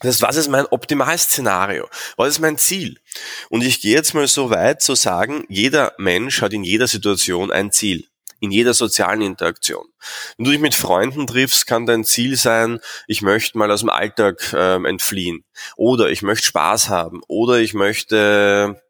Das 0.00 0.14
heißt, 0.14 0.22
was 0.22 0.36
ist 0.36 0.48
mein 0.48 0.66
Optimalszenario? 0.66 1.88
Was 2.16 2.28
ist 2.28 2.38
mein 2.38 2.56
Ziel? 2.56 3.00
Und 3.48 3.64
ich 3.64 3.80
gehe 3.80 3.94
jetzt 3.94 4.14
mal 4.14 4.28
so 4.28 4.50
weit 4.50 4.80
zu 4.80 4.94
sagen, 4.94 5.44
jeder 5.48 5.92
Mensch 5.98 6.40
hat 6.40 6.52
in 6.52 6.62
jeder 6.62 6.86
Situation 6.86 7.50
ein 7.50 7.72
Ziel 7.72 8.06
in 8.40 8.50
jeder 8.50 8.74
sozialen 8.74 9.22
Interaktion. 9.22 9.86
Wenn 10.36 10.44
du 10.44 10.50
dich 10.50 10.60
mit 10.60 10.74
Freunden 10.74 11.26
triffst, 11.26 11.66
kann 11.66 11.86
dein 11.86 12.04
Ziel 12.04 12.36
sein, 12.36 12.80
ich 13.06 13.22
möchte 13.22 13.58
mal 13.58 13.70
aus 13.70 13.80
dem 13.80 13.90
Alltag 13.90 14.54
ähm, 14.56 14.84
entfliehen 14.84 15.44
oder 15.76 16.10
ich 16.10 16.22
möchte 16.22 16.46
Spaß 16.46 16.88
haben 16.88 17.20
oder 17.28 17.58
ich 17.58 17.74
möchte 17.74 18.80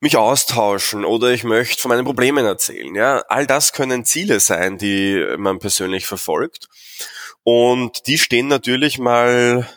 mich 0.00 0.16
austauschen 0.16 1.04
oder 1.04 1.28
ich 1.28 1.44
möchte 1.44 1.80
von 1.80 1.90
meinen 1.90 2.04
Problemen 2.04 2.44
erzählen. 2.44 2.94
Ja, 2.94 3.22
all 3.28 3.46
das 3.46 3.72
können 3.72 4.04
Ziele 4.04 4.40
sein, 4.40 4.78
die 4.78 5.24
man 5.38 5.60
persönlich 5.60 6.06
verfolgt 6.06 6.68
und 7.44 8.06
die 8.06 8.18
stehen 8.18 8.48
natürlich 8.48 8.98
mal 8.98 9.68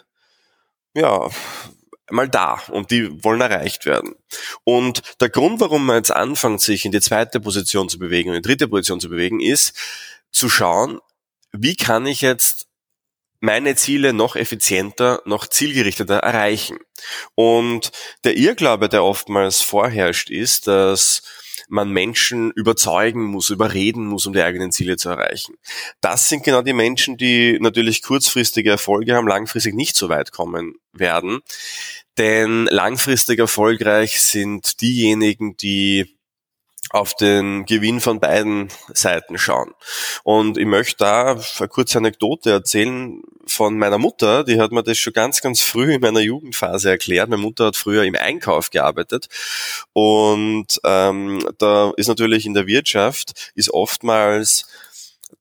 ja 0.94 1.29
mal 2.09 2.29
da 2.29 2.62
und 2.69 2.91
die 2.91 3.24
wollen 3.24 3.41
erreicht 3.41 3.85
werden. 3.85 4.15
Und 4.63 5.01
der 5.19 5.29
Grund, 5.29 5.59
warum 5.59 5.85
man 5.85 5.97
jetzt 5.97 6.12
anfängt, 6.12 6.62
sich 6.62 6.85
in 6.85 6.91
die 6.91 7.01
zweite 7.01 7.39
Position 7.39 7.89
zu 7.89 8.00
bewegen 8.00 8.29
und 8.29 8.35
in 8.35 8.41
die 8.41 8.47
dritte 8.47 8.67
Position 8.67 9.00
zu 9.00 9.09
bewegen, 9.09 9.39
ist 9.39 9.75
zu 10.31 10.50
schauen, 10.50 11.00
wie 11.51 11.75
kann 11.75 12.05
ich 12.05 12.21
jetzt 12.21 12.67
meine 13.39 13.75
Ziele 13.75 14.13
noch 14.13 14.35
effizienter, 14.35 15.21
noch 15.25 15.47
zielgerichteter 15.47 16.17
erreichen. 16.17 16.79
Und 17.35 17.91
der 18.24 18.35
Irrglaube, 18.38 18.89
der 18.89 19.03
oftmals 19.03 19.62
vorherrscht, 19.62 20.29
ist, 20.29 20.67
dass 20.67 21.21
man 21.67 21.89
Menschen 21.89 22.51
überzeugen 22.51 23.25
muss, 23.25 23.50
überreden 23.50 24.05
muss, 24.05 24.25
um 24.25 24.33
die 24.33 24.41
eigenen 24.41 24.71
Ziele 24.71 24.97
zu 24.97 25.09
erreichen. 25.09 25.55
Das 26.01 26.29
sind 26.29 26.43
genau 26.43 26.62
die 26.62 26.74
Menschen, 26.74 27.17
die 27.17 27.57
natürlich 27.59 28.01
kurzfristige 28.01 28.71
Erfolge 28.71 29.15
haben, 29.15 29.27
langfristig 29.27 29.74
nicht 29.74 29.95
so 29.95 30.09
weit 30.09 30.31
kommen 30.31 30.75
werden. 30.93 31.41
Denn 32.17 32.65
langfristig 32.71 33.39
erfolgreich 33.39 34.21
sind 34.21 34.81
diejenigen, 34.81 35.57
die 35.57 36.14
auf 36.92 37.15
den 37.15 37.65
Gewinn 37.65 38.00
von 38.00 38.20
beiden 38.20 38.70
Seiten 38.94 39.38
schauen. 39.38 39.74
Und 40.24 40.58
ich 40.58 40.65
möchte 40.65 40.98
da 40.98 41.39
eine 41.60 41.68
kurze 41.68 41.98
Anekdote 41.98 42.51
erzählen 42.51 43.22
von 43.48 43.77
meiner 43.77 43.98
Mutter. 43.98 44.44
Die 44.44 44.60
hat 44.60 44.72
mir 44.72 44.84
das 44.84 44.98
schon 44.98 45.13
ganz, 45.13 45.42
ganz 45.42 45.62
früh 45.62 45.94
in 45.94 46.01
meiner 46.01 46.20
Jugendphase 46.20 46.89
erklärt. 46.89 47.30
Meine 47.30 47.42
Mutter 47.42 47.65
hat 47.68 47.75
früher 47.75 48.04
im 48.04 48.15
Einkauf 48.15 48.70
gearbeitet. 48.70 49.27
Und 49.94 50.80
ähm, 50.84 51.48
da 51.58 51.92
ist 51.98 52.08
natürlich 52.08 52.46
in 52.46 52.54
der 52.54 52.68
Wirtschaft 52.68 53.51
ist 53.56 53.72
oftmals 53.72 54.68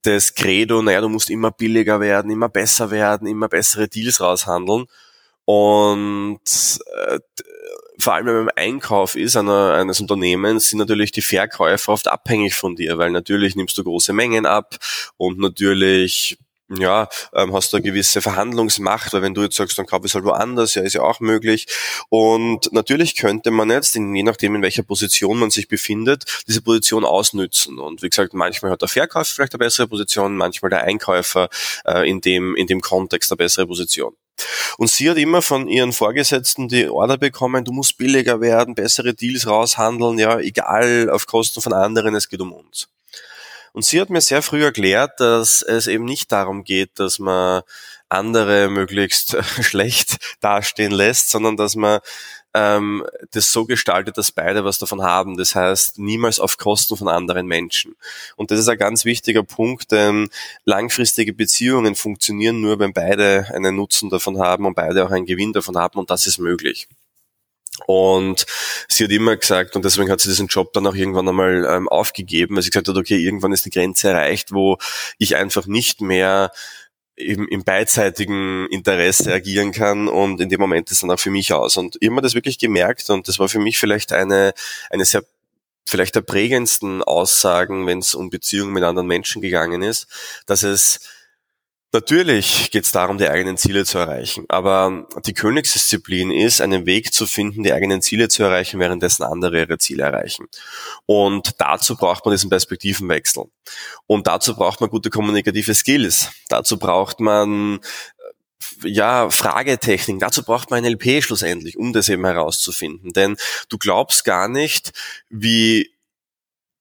das 0.01 0.35
Credo, 0.35 0.81
naja, 0.81 1.01
du 1.01 1.09
musst 1.09 1.29
immer 1.29 1.51
billiger 1.51 1.99
werden, 1.99 2.31
immer 2.31 2.49
besser 2.49 2.91
werden, 2.91 3.27
immer 3.27 3.47
bessere 3.47 3.87
Deals 3.87 4.21
raushandeln. 4.21 4.85
Und 5.45 6.39
äh, 7.07 7.19
vor 7.97 8.13
allem 8.13 8.25
wenn 8.27 8.33
man 8.35 8.43
im 8.43 8.51
Einkauf 8.55 9.15
ist 9.15 9.35
einer, 9.35 9.73
eines 9.73 9.99
Unternehmens, 10.01 10.69
sind 10.69 10.79
natürlich 10.79 11.11
die 11.11 11.21
Verkäufer 11.21 11.93
oft 11.93 12.07
abhängig 12.07 12.55
von 12.55 12.75
dir, 12.75 12.97
weil 12.97 13.11
natürlich 13.11 13.55
nimmst 13.55 13.77
du 13.77 13.83
große 13.83 14.13
Mengen 14.13 14.45
ab 14.45 14.77
und 15.17 15.39
natürlich 15.39 16.37
ja, 16.69 17.07
ähm, 17.33 17.53
hast 17.53 17.71
du 17.71 17.77
eine 17.77 17.83
gewisse 17.83 18.21
Verhandlungsmacht, 18.21 19.13
weil 19.13 19.21
wenn 19.21 19.35
du 19.35 19.43
jetzt 19.43 19.55
sagst, 19.55 19.77
dann 19.77 19.85
kaufe 19.85 20.05
ich 20.05 20.11
es 20.11 20.15
halt 20.15 20.25
woanders, 20.25 20.73
ja, 20.73 20.81
ist 20.81 20.93
ja 20.93 21.01
auch 21.01 21.19
möglich. 21.19 21.67
Und 22.09 22.71
natürlich 22.73 23.15
könnte 23.15 23.51
man 23.51 23.69
jetzt, 23.69 23.95
in, 23.95 24.15
je 24.15 24.23
nachdem 24.23 24.55
in 24.55 24.63
welcher 24.63 24.81
Position 24.81 25.37
man 25.37 25.51
sich 25.51 25.67
befindet, 25.67 26.23
diese 26.47 26.63
Position 26.63 27.05
ausnützen. 27.05 27.77
Und 27.77 28.01
wie 28.01 28.09
gesagt, 28.09 28.33
manchmal 28.33 28.71
hat 28.71 28.81
der 28.81 28.87
Verkäufer 28.87 29.31
vielleicht 29.35 29.53
eine 29.53 29.59
bessere 29.59 29.87
Position, 29.87 30.37
manchmal 30.37 30.71
der 30.71 30.83
Einkäufer 30.83 31.49
äh, 31.85 32.09
in, 32.09 32.21
dem, 32.21 32.55
in 32.55 32.65
dem 32.65 32.81
Kontext 32.81 33.31
eine 33.31 33.37
bessere 33.37 33.67
Position. 33.67 34.15
Und 34.77 34.89
sie 34.89 35.09
hat 35.09 35.17
immer 35.17 35.41
von 35.41 35.67
ihren 35.67 35.93
Vorgesetzten 35.93 36.67
die 36.67 36.89
Order 36.89 37.17
bekommen, 37.17 37.63
du 37.63 37.71
musst 37.71 37.97
billiger 37.97 38.41
werden, 38.41 38.75
bessere 38.75 39.13
Deals 39.13 39.47
raushandeln, 39.47 40.17
ja, 40.17 40.39
egal 40.39 41.09
auf 41.09 41.27
Kosten 41.27 41.61
von 41.61 41.73
anderen, 41.73 42.15
es 42.15 42.29
geht 42.29 42.41
um 42.41 42.51
uns. 42.51 42.89
Und 43.75 43.83
sie 43.83 43.99
hat 43.99 44.09
mir 44.09 44.21
sehr 44.21 44.41
früh 44.41 44.63
erklärt, 44.63 45.19
dass 45.19 45.61
es 45.61 45.87
eben 45.87 46.05
nicht 46.05 46.31
darum 46.31 46.63
geht, 46.63 46.91
dass 46.95 47.19
man 47.19 47.61
andere 48.07 48.69
möglichst 48.69 49.35
schlecht 49.61 50.17
dastehen 50.39 50.91
lässt, 50.91 51.29
sondern 51.29 51.57
dass 51.57 51.75
man 51.75 51.99
ähm, 52.55 53.05
das 53.31 53.51
so 53.51 53.65
gestaltet, 53.65 54.17
dass 54.17 54.31
beide 54.31 54.63
was 54.63 54.79
davon 54.79 55.03
haben. 55.03 55.35
Das 55.37 55.55
heißt, 55.55 55.99
niemals 55.99 56.39
auf 56.39 56.57
Kosten 56.57 56.95
von 56.95 57.09
anderen 57.09 57.47
Menschen. 57.47 57.95
Und 58.37 58.49
das 58.49 58.59
ist 58.59 58.69
ein 58.69 58.77
ganz 58.77 59.03
wichtiger 59.03 59.43
Punkt, 59.43 59.91
denn 59.91 60.29
langfristige 60.63 61.33
Beziehungen 61.33 61.95
funktionieren 61.95 62.61
nur, 62.61 62.79
wenn 62.79 62.93
beide 62.93 63.47
einen 63.53 63.75
Nutzen 63.75 64.09
davon 64.09 64.39
haben 64.39 64.65
und 64.65 64.75
beide 64.75 65.05
auch 65.05 65.11
einen 65.11 65.25
Gewinn 65.25 65.51
davon 65.51 65.77
haben 65.77 65.99
und 65.99 66.09
das 66.09 66.27
ist 66.27 66.39
möglich. 66.39 66.87
Und 67.87 68.45
sie 68.87 69.03
hat 69.03 69.11
immer 69.11 69.35
gesagt, 69.35 69.75
und 69.75 69.83
deswegen 69.83 70.09
hat 70.09 70.21
sie 70.21 70.29
diesen 70.29 70.47
Job 70.47 70.71
dann 70.71 70.87
auch 70.87 70.95
irgendwann 70.95 71.27
einmal 71.27 71.65
ähm, 71.69 71.89
aufgegeben, 71.89 72.55
weil 72.55 72.63
sie 72.63 72.69
gesagt 72.69 72.87
hat, 72.87 72.95
okay, 72.95 73.17
irgendwann 73.17 73.51
ist 73.51 73.65
die 73.65 73.69
Grenze 73.69 74.09
erreicht, 74.09 74.53
wo 74.53 74.77
ich 75.17 75.35
einfach 75.35 75.67
nicht 75.67 75.99
mehr 75.99 76.51
im, 77.15 77.47
im 77.47 77.63
beidseitigen 77.63 78.67
Interesse 78.67 79.33
agieren 79.33 79.71
kann 79.71 80.07
und 80.07 80.41
in 80.41 80.49
dem 80.49 80.59
Moment 80.59 80.91
ist 80.91 81.03
dann 81.03 81.11
auch 81.11 81.19
für 81.19 81.31
mich 81.31 81.53
aus. 81.53 81.77
Und 81.77 81.97
ich 81.99 82.09
habe 82.09 82.21
das 82.21 82.35
wirklich 82.35 82.59
gemerkt 82.59 83.09
und 83.09 83.27
das 83.27 83.39
war 83.39 83.47
für 83.47 83.59
mich 83.59 83.77
vielleicht 83.77 84.11
eine, 84.11 84.53
eine 84.89 85.05
sehr 85.05 85.23
vielleicht 85.87 86.15
der 86.15 86.21
prägendsten 86.21 87.03
Aussagen, 87.03 87.85
wenn 87.85 87.99
es 87.99 88.15
um 88.15 88.29
Beziehungen 88.29 88.73
mit 88.73 88.83
anderen 88.83 89.07
Menschen 89.07 89.41
gegangen 89.41 89.83
ist, 89.83 90.07
dass 90.47 90.63
es 90.63 90.99
Natürlich 91.95 92.71
geht 92.71 92.83
es 92.83 92.91
darum, 92.91 93.17
die 93.17 93.29
eigenen 93.29 93.55
Ziele 93.55 93.85
zu 93.85 93.99
erreichen, 93.99 94.43
aber 94.49 95.07
die 95.25 95.33
Königsdisziplin 95.33 96.29
ist, 96.29 96.59
einen 96.59 96.85
Weg 96.85 97.13
zu 97.13 97.25
finden, 97.25 97.63
die 97.63 97.71
eigenen 97.71 98.01
Ziele 98.01 98.27
zu 98.27 98.43
erreichen, 98.43 98.81
währenddessen 98.81 99.23
andere 99.23 99.59
ihre 99.59 99.77
Ziele 99.77 100.03
erreichen. 100.03 100.47
Und 101.05 101.53
dazu 101.57 101.95
braucht 101.95 102.25
man 102.25 102.33
diesen 102.33 102.49
Perspektivenwechsel. 102.49 103.45
Und 104.07 104.27
dazu 104.27 104.57
braucht 104.57 104.81
man 104.81 104.89
gute 104.89 105.09
kommunikative 105.09 105.73
Skills. 105.73 106.31
Dazu 106.49 106.77
braucht 106.77 107.21
man 107.21 107.79
äh, 108.83 108.89
ja, 108.89 109.29
Fragetechnik, 109.29 110.19
dazu 110.19 110.43
braucht 110.43 110.71
man 110.71 110.83
ein 110.83 110.91
LP 110.91 111.23
schlussendlich, 111.23 111.77
um 111.77 111.93
das 111.93 112.09
eben 112.09 112.25
herauszufinden. 112.25 113.13
Denn 113.13 113.37
du 113.69 113.77
glaubst 113.77 114.25
gar 114.25 114.49
nicht, 114.49 114.91
wie 115.29 115.94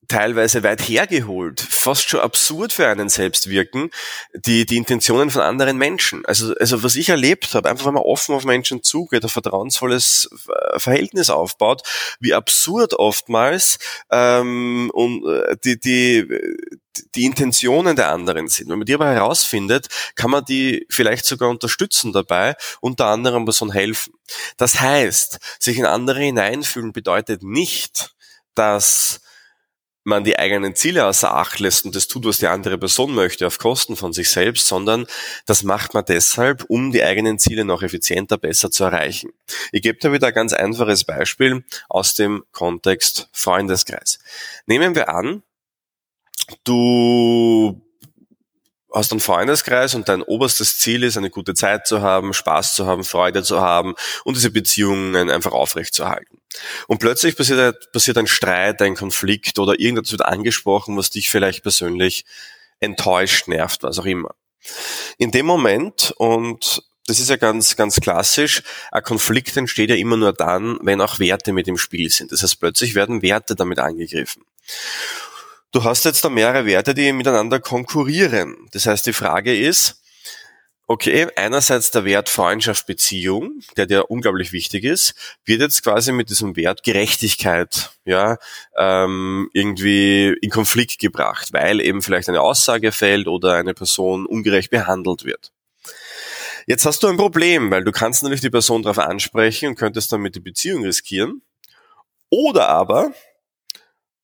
teilweise 0.08 0.62
weit 0.62 0.80
hergeholt, 0.80 1.60
fast 1.60 2.08
schon 2.08 2.20
absurd 2.20 2.72
für 2.72 2.88
einen 2.88 3.08
selbst 3.08 3.48
wirken, 3.48 3.90
die, 4.34 4.66
die 4.66 4.76
Intentionen 4.76 5.30
von 5.30 5.42
anderen 5.42 5.76
Menschen. 5.76 6.24
Also, 6.26 6.54
also 6.54 6.82
was 6.82 6.96
ich 6.96 7.08
erlebt 7.08 7.54
habe, 7.54 7.68
einfach 7.68 7.86
wenn 7.86 7.94
man 7.94 8.02
offen 8.02 8.34
auf 8.34 8.44
Menschen 8.44 8.82
zugeht, 8.82 9.22
ein 9.22 9.28
vertrauensvolles 9.28 10.28
Verhältnis 10.76 11.30
aufbaut, 11.30 11.82
wie 12.20 12.34
absurd 12.34 12.94
oftmals 12.94 13.78
ähm, 14.10 14.90
und 14.92 15.26
äh, 15.26 15.56
die, 15.64 15.78
die, 15.78 16.26
die 17.14 17.24
Intentionen 17.24 17.96
der 17.96 18.10
anderen 18.10 18.48
sind. 18.48 18.68
Wenn 18.68 18.78
man 18.78 18.86
die 18.86 18.94
aber 18.94 19.12
herausfindet, 19.12 19.88
kann 20.14 20.30
man 20.30 20.44
die 20.44 20.86
vielleicht 20.90 21.24
sogar 21.24 21.48
unterstützen 21.48 22.12
dabei, 22.12 22.54
unter 22.80 23.06
anderem 23.06 23.44
Person 23.44 23.72
helfen. 23.72 24.14
Das 24.56 24.80
heißt, 24.80 25.38
sich 25.58 25.78
in 25.78 25.86
andere 25.86 26.20
hineinfühlen 26.20 26.92
bedeutet 26.92 27.42
nicht, 27.42 28.14
dass 28.54 29.20
man 30.04 30.22
die 30.22 30.38
eigenen 30.38 30.74
Ziele 30.74 31.06
außer 31.06 31.34
Acht 31.34 31.58
lässt 31.58 31.84
und 31.84 31.96
das 31.96 32.06
tut, 32.06 32.24
was 32.24 32.38
die 32.38 32.46
andere 32.46 32.78
Person 32.78 33.14
möchte, 33.14 33.46
auf 33.46 33.58
Kosten 33.58 33.96
von 33.96 34.12
sich 34.12 34.30
selbst, 34.30 34.66
sondern 34.66 35.06
das 35.46 35.62
macht 35.62 35.94
man 35.94 36.04
deshalb, 36.04 36.64
um 36.68 36.92
die 36.92 37.02
eigenen 37.02 37.38
Ziele 37.38 37.64
noch 37.64 37.82
effizienter, 37.82 38.38
besser 38.38 38.70
zu 38.70 38.84
erreichen. 38.84 39.32
Ich 39.72 39.82
gebe 39.82 39.98
da 39.98 40.12
wieder 40.12 40.28
ein 40.28 40.34
ganz 40.34 40.52
einfaches 40.52 41.04
Beispiel 41.04 41.64
aus 41.88 42.14
dem 42.14 42.44
Kontext 42.52 43.28
Freundeskreis. 43.32 44.18
Nehmen 44.66 44.94
wir 44.94 45.08
an, 45.08 45.42
du 46.64 47.80
hast 48.94 49.12
einen 49.12 49.20
Freundeskreis 49.20 49.94
und 49.94 50.08
dein 50.08 50.22
oberstes 50.22 50.78
Ziel 50.78 51.02
ist, 51.02 51.16
eine 51.16 51.30
gute 51.30 51.54
Zeit 51.54 51.86
zu 51.86 52.00
haben, 52.00 52.32
Spaß 52.32 52.74
zu 52.74 52.86
haben, 52.86 53.04
Freude 53.04 53.42
zu 53.42 53.60
haben 53.60 53.94
und 54.24 54.36
diese 54.36 54.50
Beziehungen 54.50 55.30
einfach 55.30 55.52
aufrechtzuerhalten. 55.52 56.38
Und 56.86 56.98
plötzlich 56.98 57.36
passiert, 57.36 57.92
passiert 57.92 58.18
ein 58.18 58.26
Streit, 58.26 58.80
ein 58.80 58.94
Konflikt 58.94 59.58
oder 59.58 59.78
irgendetwas 59.78 60.12
wird 60.12 60.24
angesprochen, 60.24 60.96
was 60.96 61.10
dich 61.10 61.28
vielleicht 61.28 61.62
persönlich 61.62 62.24
enttäuscht, 62.80 63.48
nervt, 63.48 63.82
was 63.82 63.98
auch 63.98 64.06
immer. 64.06 64.34
In 65.18 65.30
dem 65.30 65.46
Moment, 65.46 66.14
und 66.16 66.82
das 67.06 67.20
ist 67.20 67.28
ja 67.28 67.36
ganz, 67.36 67.76
ganz 67.76 68.00
klassisch, 68.00 68.62
ein 68.90 69.02
Konflikt 69.02 69.56
entsteht 69.56 69.90
ja 69.90 69.96
immer 69.96 70.16
nur 70.16 70.32
dann, 70.32 70.78
wenn 70.82 71.00
auch 71.00 71.18
Werte 71.18 71.52
mit 71.52 71.68
im 71.68 71.76
Spiel 71.76 72.10
sind. 72.10 72.32
Das 72.32 72.42
heißt, 72.42 72.60
plötzlich 72.60 72.94
werden 72.94 73.22
Werte 73.22 73.56
damit 73.56 73.78
angegriffen. 73.78 74.44
Du 75.74 75.82
hast 75.82 76.04
jetzt 76.04 76.24
da 76.24 76.28
mehrere 76.28 76.66
Werte, 76.66 76.94
die 76.94 77.12
miteinander 77.12 77.58
konkurrieren. 77.58 78.68
Das 78.70 78.86
heißt, 78.86 79.06
die 79.06 79.12
Frage 79.12 79.58
ist, 79.58 80.00
okay, 80.86 81.26
einerseits 81.34 81.90
der 81.90 82.04
Wert 82.04 82.28
Freundschaft, 82.28 82.86
Beziehung, 82.86 83.58
der 83.76 83.86
dir 83.86 84.08
unglaublich 84.08 84.52
wichtig 84.52 84.84
ist, 84.84 85.14
wird 85.44 85.62
jetzt 85.62 85.82
quasi 85.82 86.12
mit 86.12 86.30
diesem 86.30 86.54
Wert 86.54 86.84
Gerechtigkeit, 86.84 87.90
ja, 88.04 88.38
ähm, 88.76 89.50
irgendwie 89.52 90.36
in 90.40 90.50
Konflikt 90.50 91.00
gebracht, 91.00 91.48
weil 91.52 91.80
eben 91.80 92.02
vielleicht 92.02 92.28
eine 92.28 92.40
Aussage 92.40 92.92
fällt 92.92 93.26
oder 93.26 93.54
eine 93.54 93.74
Person 93.74 94.26
ungerecht 94.26 94.70
behandelt 94.70 95.24
wird. 95.24 95.50
Jetzt 96.68 96.86
hast 96.86 97.02
du 97.02 97.08
ein 97.08 97.16
Problem, 97.16 97.72
weil 97.72 97.82
du 97.82 97.90
kannst 97.90 98.22
natürlich 98.22 98.42
die 98.42 98.50
Person 98.50 98.84
darauf 98.84 99.00
ansprechen 99.00 99.70
und 99.70 99.74
könntest 99.74 100.12
damit 100.12 100.36
die 100.36 100.40
Beziehung 100.40 100.84
riskieren. 100.84 101.42
Oder 102.30 102.68
aber 102.68 103.12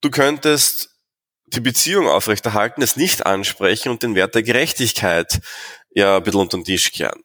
du 0.01 0.11
könntest 0.11 0.90
die 1.53 1.61
Beziehung 1.61 2.09
aufrechterhalten, 2.09 2.83
es 2.83 2.97
nicht 2.97 3.27
ansprechen 3.27 3.91
und 3.91 4.03
den 4.03 4.15
Wert 4.15 4.35
der 4.35 4.43
Gerechtigkeit 4.43 5.41
ja 5.93 6.17
ein 6.17 6.23
bisschen 6.23 6.41
unter 6.41 6.59
den 6.59 6.65
Tisch 6.65 6.93
kehren. 6.93 7.23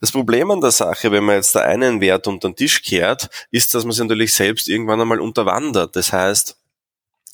Das 0.00 0.12
Problem 0.12 0.50
an 0.50 0.60
der 0.60 0.70
Sache, 0.70 1.12
wenn 1.12 1.24
man 1.24 1.36
jetzt 1.36 1.54
da 1.54 1.60
einen 1.60 2.00
Wert 2.00 2.26
unter 2.26 2.48
den 2.48 2.56
Tisch 2.56 2.82
kehrt, 2.82 3.28
ist, 3.50 3.74
dass 3.74 3.84
man 3.84 3.92
sich 3.92 4.02
natürlich 4.02 4.34
selbst 4.34 4.68
irgendwann 4.68 5.00
einmal 5.00 5.20
unterwandert. 5.20 5.94
Das 5.94 6.12
heißt, 6.12 6.56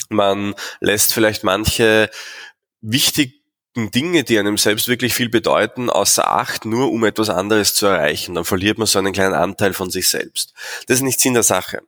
man 0.08 0.54
lässt 0.80 1.14
vielleicht 1.14 1.44
manche 1.44 2.10
wichtigen 2.80 3.40
Dinge, 3.76 4.24
die 4.24 4.38
einem 4.38 4.58
selbst 4.58 4.88
wirklich 4.88 5.14
viel 5.14 5.28
bedeuten, 5.28 5.90
außer 5.90 6.30
Acht, 6.30 6.64
nur 6.64 6.90
um 6.90 7.04
etwas 7.04 7.30
anderes 7.30 7.74
zu 7.74 7.86
erreichen. 7.86 8.34
Dann 8.34 8.44
verliert 8.44 8.78
man 8.78 8.86
so 8.86 8.98
einen 8.98 9.12
kleinen 9.12 9.34
Anteil 9.34 9.72
von 9.72 9.90
sich 9.90 10.08
selbst. 10.08 10.52
Das 10.86 10.98
ist 10.98 11.02
nicht 11.02 11.20
Sinn 11.20 11.34
der 11.34 11.42
Sache. 11.42 11.82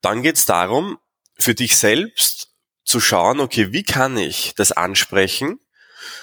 Dann 0.00 0.22
geht 0.22 0.36
es 0.36 0.46
darum, 0.46 0.98
für 1.38 1.54
dich 1.54 1.76
selbst 1.76 2.45
zu 2.86 3.00
schauen, 3.00 3.40
okay, 3.40 3.72
wie 3.72 3.82
kann 3.82 4.16
ich 4.16 4.54
das 4.56 4.72
ansprechen? 4.72 5.60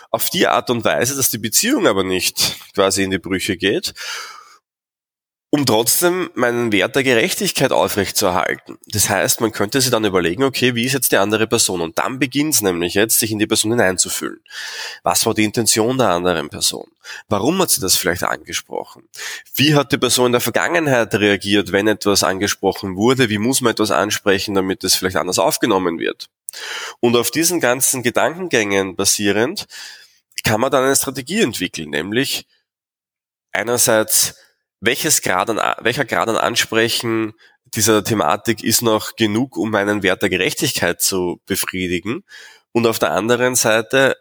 Auf 0.09 0.29
die 0.29 0.47
Art 0.47 0.69
und 0.69 0.85
Weise, 0.85 1.15
dass 1.15 1.29
die 1.29 1.37
Beziehung 1.37 1.87
aber 1.87 2.03
nicht 2.03 2.57
quasi 2.73 3.03
in 3.03 3.11
die 3.11 3.19
Brüche 3.19 3.57
geht 3.57 3.93
um 5.63 5.65
trotzdem 5.65 6.29
meinen 6.35 6.73
Wert 6.73 6.93
der 6.93 7.03
Gerechtigkeit 7.03 7.71
aufrechtzuerhalten. 7.71 8.77
Das 8.85 9.07
heißt, 9.07 9.39
man 9.39 9.53
könnte 9.53 9.79
sich 9.79 9.91
dann 9.91 10.03
überlegen, 10.03 10.43
okay, 10.43 10.75
wie 10.75 10.83
ist 10.83 10.91
jetzt 10.91 11.13
die 11.13 11.17
andere 11.17 11.47
Person? 11.47 11.79
Und 11.79 11.97
dann 11.99 12.19
beginnt 12.19 12.55
es 12.55 12.61
nämlich 12.61 12.95
jetzt, 12.95 13.17
sich 13.17 13.31
in 13.31 13.39
die 13.39 13.47
Person 13.47 13.71
hineinzufühlen. 13.71 14.41
Was 15.03 15.25
war 15.25 15.33
die 15.33 15.45
Intention 15.45 15.97
der 15.97 16.09
anderen 16.09 16.49
Person? 16.49 16.91
Warum 17.29 17.61
hat 17.61 17.69
sie 17.69 17.79
das 17.79 17.95
vielleicht 17.95 18.23
angesprochen? 18.23 19.07
Wie 19.55 19.73
hat 19.73 19.93
die 19.93 19.97
Person 19.97 20.25
in 20.25 20.31
der 20.33 20.41
Vergangenheit 20.41 21.15
reagiert, 21.15 21.71
wenn 21.71 21.87
etwas 21.87 22.23
angesprochen 22.23 22.97
wurde? 22.97 23.29
Wie 23.29 23.37
muss 23.37 23.61
man 23.61 23.71
etwas 23.71 23.91
ansprechen, 23.91 24.55
damit 24.55 24.83
es 24.83 24.95
vielleicht 24.95 25.15
anders 25.15 25.39
aufgenommen 25.39 25.97
wird? 25.97 26.29
Und 26.99 27.15
auf 27.15 27.31
diesen 27.31 27.61
ganzen 27.61 28.03
Gedankengängen 28.03 28.97
basierend 28.97 29.67
kann 30.43 30.59
man 30.59 30.71
dann 30.71 30.83
eine 30.83 30.95
Strategie 30.97 31.39
entwickeln, 31.39 31.89
nämlich 31.89 32.47
einerseits 33.53 34.35
welches 34.83 35.21
Grad 35.21 35.49
an, 35.49 35.59
welcher 35.79 36.03
Grad 36.03 36.27
an 36.27 36.35
Ansprechen 36.35 37.33
dieser 37.73 38.03
Thematik 38.03 38.63
ist 38.63 38.81
noch 38.81 39.15
genug, 39.15 39.55
um 39.55 39.71
meinen 39.71 40.03
Wert 40.03 40.21
der 40.21 40.29
Gerechtigkeit 40.29 41.01
zu 41.01 41.41
befriedigen? 41.45 42.25
Und 42.73 42.85
auf 42.85 42.99
der 42.99 43.11
anderen 43.11 43.55
Seite, 43.55 44.17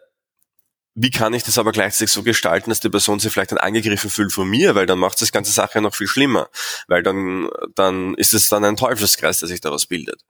wie 0.95 1.11
kann 1.11 1.33
ich 1.33 1.43
das 1.43 1.57
aber 1.57 1.73
gleichzeitig 1.73 2.13
so 2.13 2.23
gestalten, 2.23 2.69
dass 2.69 2.79
die 2.79 2.89
Person 2.89 3.19
sich 3.19 3.33
vielleicht 3.33 3.51
dann 3.51 3.57
angegriffen 3.57 4.09
fühlt 4.09 4.31
von 4.31 4.47
mir, 4.47 4.73
weil 4.73 4.85
dann 4.85 4.99
macht 4.99 5.21
das 5.21 5.33
ganze 5.33 5.51
Sache 5.51 5.81
noch 5.81 5.95
viel 5.95 6.07
schlimmer, 6.07 6.49
weil 6.87 7.03
dann, 7.03 7.49
dann 7.75 8.13
ist 8.15 8.33
es 8.33 8.47
dann 8.47 8.63
ein 8.63 8.77
Teufelskreis, 8.77 9.39
der 9.39 9.49
sich 9.49 9.59
daraus 9.59 9.85
bildet. 9.85 10.21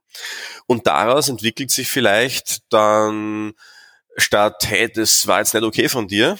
Und 0.66 0.88
daraus 0.88 1.28
entwickelt 1.28 1.70
sich 1.70 1.88
vielleicht 1.88 2.60
dann 2.72 3.52
statt, 4.16 4.64
hey, 4.66 4.90
das 4.92 5.28
war 5.28 5.38
jetzt 5.38 5.54
nicht 5.54 5.62
okay 5.62 5.88
von 5.88 6.08
dir, 6.08 6.38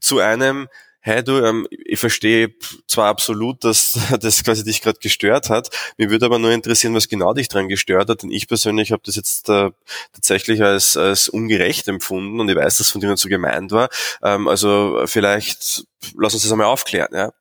zu 0.00 0.18
einem, 0.18 0.68
hey 1.00 1.22
du, 1.22 1.42
ähm, 1.44 1.66
ich 1.70 1.98
verstehe 1.98 2.54
zwar 2.86 3.08
absolut, 3.08 3.64
dass 3.64 3.98
das 4.20 4.44
quasi 4.44 4.64
dich 4.64 4.82
gerade 4.82 4.98
gestört 5.00 5.50
hat, 5.50 5.70
mir 5.96 6.10
würde 6.10 6.26
aber 6.26 6.38
nur 6.38 6.52
interessieren, 6.52 6.94
was 6.94 7.08
genau 7.08 7.34
dich 7.34 7.48
daran 7.48 7.68
gestört 7.68 8.08
hat, 8.08 8.22
denn 8.22 8.30
ich 8.30 8.48
persönlich 8.48 8.92
habe 8.92 9.02
das 9.04 9.16
jetzt 9.16 9.48
äh, 9.48 9.70
tatsächlich 10.12 10.62
als, 10.62 10.96
als 10.96 11.28
ungerecht 11.28 11.88
empfunden 11.88 12.40
und 12.40 12.48
ich 12.48 12.56
weiß, 12.56 12.78
dass 12.78 12.90
von 12.90 13.00
dir 13.00 13.08
nicht 13.08 13.20
so 13.20 13.28
gemeint 13.28 13.70
war. 13.70 13.88
Ähm, 14.22 14.48
also 14.48 15.02
vielleicht 15.06 15.84
lass 16.16 16.34
uns 16.34 16.42
das 16.42 16.52
einmal 16.52 16.66
aufklären. 16.66 17.10
Ja. 17.12 17.32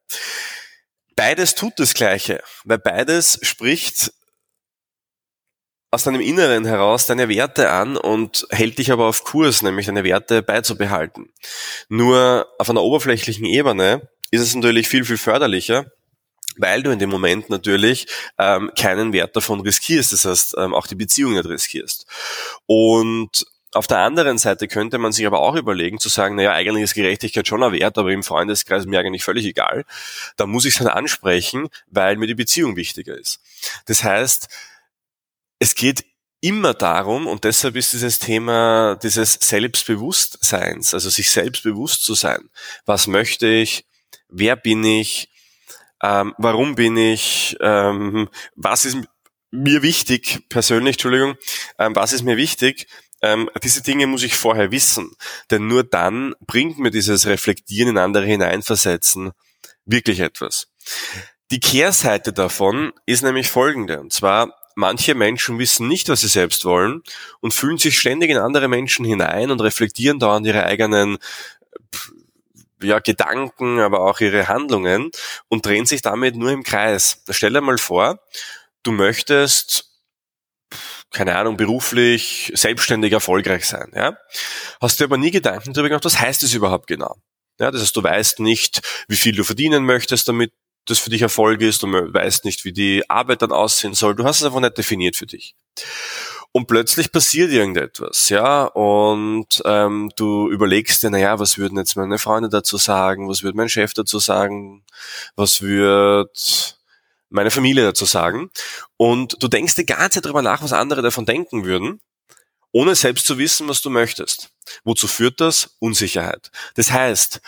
Beides 1.16 1.56
tut 1.56 1.74
das 1.78 1.94
Gleiche, 1.94 2.44
weil 2.64 2.78
beides 2.78 3.40
spricht 3.42 4.12
aus 5.92 6.04
deinem 6.04 6.22
Inneren 6.22 6.66
heraus 6.66 7.06
deine 7.06 7.30
Werte 7.30 7.70
an 7.70 7.96
und 7.96 8.46
hält 8.50 8.78
dich 8.78 8.92
aber 8.92 9.06
auf 9.06 9.24
Kurs, 9.24 9.62
nämlich 9.62 9.86
deine 9.86 10.04
Werte 10.04 10.42
beizubehalten. 10.42 11.32
Nur 11.88 12.48
auf 12.60 12.70
einer 12.70 12.84
oberflächlichen 12.84 13.46
Ebene 13.46 14.10
ist 14.32 14.42
es 14.42 14.56
natürlich 14.56 14.90
viel, 14.90 15.06
viel 15.06 15.18
förderlicher, 15.18 15.86
weil 16.58 16.84
du 16.84 16.92
in 16.92 17.00
dem 17.00 17.10
Moment 17.10 17.50
natürlich 17.50 18.08
ähm, 18.38 18.72
keinen 18.78 19.14
Wert 19.14 19.36
davon 19.36 19.62
riskierst, 19.62 20.12
das 20.12 20.26
heißt 20.26 20.56
ähm, 20.58 20.74
auch 20.74 20.88
die 20.88 20.96
Beziehung 20.96 21.34
nicht 21.34 21.46
riskierst. 21.46 22.06
Und 22.66 23.46
auf 23.74 23.88
der 23.88 24.00
anderen 24.00 24.38
Seite 24.38 24.68
könnte 24.68 24.98
man 24.98 25.12
sich 25.12 25.28
aber 25.28 25.40
auch 25.40 25.56
überlegen, 25.56 26.00
zu 26.00 26.10
sagen, 26.10 26.36
naja, 26.36 26.52
eigentlich 26.52 26.84
ist 26.84 26.96
Gerechtigkeit 26.96 27.48
schon 27.48 27.64
ein 27.64 27.74
Wert, 27.74 27.98
aber 27.98 28.12
im 28.12 28.24
Freundeskreis 28.24 28.86
mir 28.86 29.00
eigentlich 29.00 29.24
völlig 29.24 29.46
egal. 29.46 29.86
Da 30.36 30.46
muss 30.46 30.66
ich 30.66 30.74
es 30.74 30.80
dann 30.80 30.88
ansprechen, 30.88 31.68
weil 31.88 32.18
mir 32.18 32.28
die 32.28 32.36
Beziehung 32.36 32.76
wichtiger 32.76 33.16
ist. 33.16 33.40
Das 33.86 34.04
heißt, 34.04 34.48
es 35.60 35.76
geht 35.76 36.06
immer 36.40 36.74
darum, 36.74 37.28
und 37.28 37.44
deshalb 37.44 37.76
ist 37.76 37.94
dieses 37.94 38.20
Thema 38.20 38.96
dieses 39.02 39.34
Selbstbewusstseins, 39.34 40.94
also 40.94 41.10
sich 41.10 41.32
selbstbewusst 41.32 42.04
zu 42.04 42.14
sein. 42.14 42.50
Was 42.86 43.08
möchte 43.08 43.48
ich? 43.48 43.86
Wer 44.30 44.56
bin 44.56 44.84
ich? 44.84 45.30
Ähm, 46.04 46.36
warum 46.38 46.76
bin 46.76 46.96
ich? 46.96 47.58
Ähm, 47.60 48.30
was 48.56 48.86
ist 48.86 48.98
mir 49.50 49.82
wichtig, 49.82 50.48
persönlich, 50.50 50.96
Entschuldigung, 50.96 51.36
ähm, 51.80 51.96
was 51.96 52.14
ist 52.14 52.24
mir 52.24 52.38
wichtig? 52.38 52.88
Ähm, 53.22 53.50
diese 53.64 53.82
Dinge 53.82 54.06
muss 54.06 54.22
ich 54.22 54.36
vorher 54.36 54.72
wissen, 54.72 55.16
denn 55.50 55.68
nur 55.68 55.84
dann 55.84 56.36
bringt 56.42 56.78
mir 56.78 56.92
dieses 56.92 57.26
Reflektieren 57.26 57.90
in 57.90 57.98
andere 57.98 58.26
hineinversetzen 58.26 59.32
wirklich 59.86 60.20
etwas. 60.20 60.68
Die 61.50 61.60
Kehrseite 61.60 62.34
davon 62.34 62.94
ist 63.06 63.24
nämlich 63.24 63.50
folgende, 63.50 64.00
und 64.00 64.14
zwar 64.14 64.54
manche 64.78 65.16
Menschen 65.16 65.58
wissen 65.58 65.88
nicht, 65.88 66.08
was 66.08 66.22
sie 66.22 66.28
selbst 66.28 66.64
wollen 66.64 67.02
und 67.40 67.54
fühlen 67.54 67.80
sich 67.80 68.00
ständig 68.00 68.30
in 68.30 68.38
andere 68.38 68.68
Menschen 68.68 69.06
hinein 69.06 69.50
und 69.50 69.60
reflektieren 69.60 70.20
dauernd 70.20 70.46
ihre 70.46 70.64
eigenen 70.66 71.18
ja, 72.82 73.00
Gedanken, 73.00 73.80
aber 73.80 74.02
auch 74.02 74.20
ihre 74.20 74.48
Handlungen 74.48 75.10
und 75.48 75.66
drehen 75.66 75.88
sich 75.88 76.04
damit 76.04 76.36
nur 76.36 76.52
im 76.52 76.62
Kreis. 76.62 77.24
Stell 77.32 77.54
dir 77.54 77.62
mal 77.62 77.80
vor, 77.80 78.20
du 78.84 78.92
möchtest 78.92 79.86
keine 81.10 81.38
Ahnung, 81.38 81.58
beruflich, 81.58 82.52
selbstständig 82.54 83.14
erfolgreich 83.14 83.66
sein, 83.66 83.92
ja. 83.96 84.18
Hast 84.80 85.00
du 85.00 85.06
aber 85.06 85.18
nie 85.18 85.32
Gedanken 85.32 85.74
darüber 85.74 85.90
gemacht, 85.90 86.06
was 86.06 86.20
heißt 86.20 86.44
das 86.44 86.54
überhaupt 86.54 86.86
genau? 86.86 87.16
Ja, 87.60 87.72
das 87.72 87.82
heißt, 87.82 87.96
du 87.96 88.04
weißt 88.04 88.42
nicht, 88.42 88.82
wie 89.08 89.16
viel 89.16 89.36
du 89.36 89.44
verdienen 89.44 89.86
möchtest 89.86 90.28
damit, 90.28 90.52
das 90.88 91.00
für 91.00 91.10
dich 91.10 91.22
Erfolg 91.22 91.62
ist 91.62 91.84
und 91.84 91.92
man 91.92 92.14
weiß 92.14 92.44
nicht, 92.44 92.66
wie 92.66 92.74
die 92.74 93.10
Arbeit 93.10 93.42
dann 93.42 93.52
aussehen 93.52 93.94
soll. 93.94 94.16
Du 94.16 94.24
hast 94.24 94.40
es 94.40 94.46
einfach 94.46 94.60
nicht 94.60 94.78
definiert 94.78 95.16
für 95.16 95.26
dich. 95.26 95.56
Und 96.52 96.68
plötzlich 96.68 97.12
passiert 97.12 97.52
irgendetwas, 97.52 98.30
ja, 98.30 98.64
und 98.66 99.62
ähm, 99.66 100.10
du 100.16 100.50
überlegst 100.50 101.04
dir, 101.04 101.10
naja, 101.12 101.38
was 101.38 101.58
würden 101.58 101.78
jetzt 101.78 101.96
meine 101.96 102.18
Freunde 102.18 102.50
dazu 102.50 102.78
sagen, 102.78 103.30
was 103.30 103.44
würde 103.44 103.58
mein 103.58 103.70
Chef 103.70 103.94
dazu 103.94 104.18
sagen, 104.18 104.84
was 105.36 105.62
wird 105.62 106.78
meine 107.30 107.52
Familie 107.52 107.84
dazu 107.84 108.06
sagen. 108.06 108.50
Und 108.96 109.42
du 109.44 109.48
denkst 109.48 109.76
die 109.76 109.86
ganze 109.86 110.16
Zeit 110.16 110.26
darüber 110.26 110.42
nach, 110.42 110.64
was 110.64 110.74
andere 110.74 111.02
davon 111.02 111.26
denken 111.26 111.66
würden, 111.66 112.00
ohne 112.72 112.96
selbst 112.96 113.26
zu 113.26 113.38
wissen, 113.38 113.68
was 113.68 113.82
du 113.82 113.90
möchtest. 113.90 114.50
Wozu 114.84 115.08
führt 115.08 115.40
das? 115.42 115.76
Unsicherheit. 115.80 116.52
Das 116.76 116.92
heißt, 116.92 117.42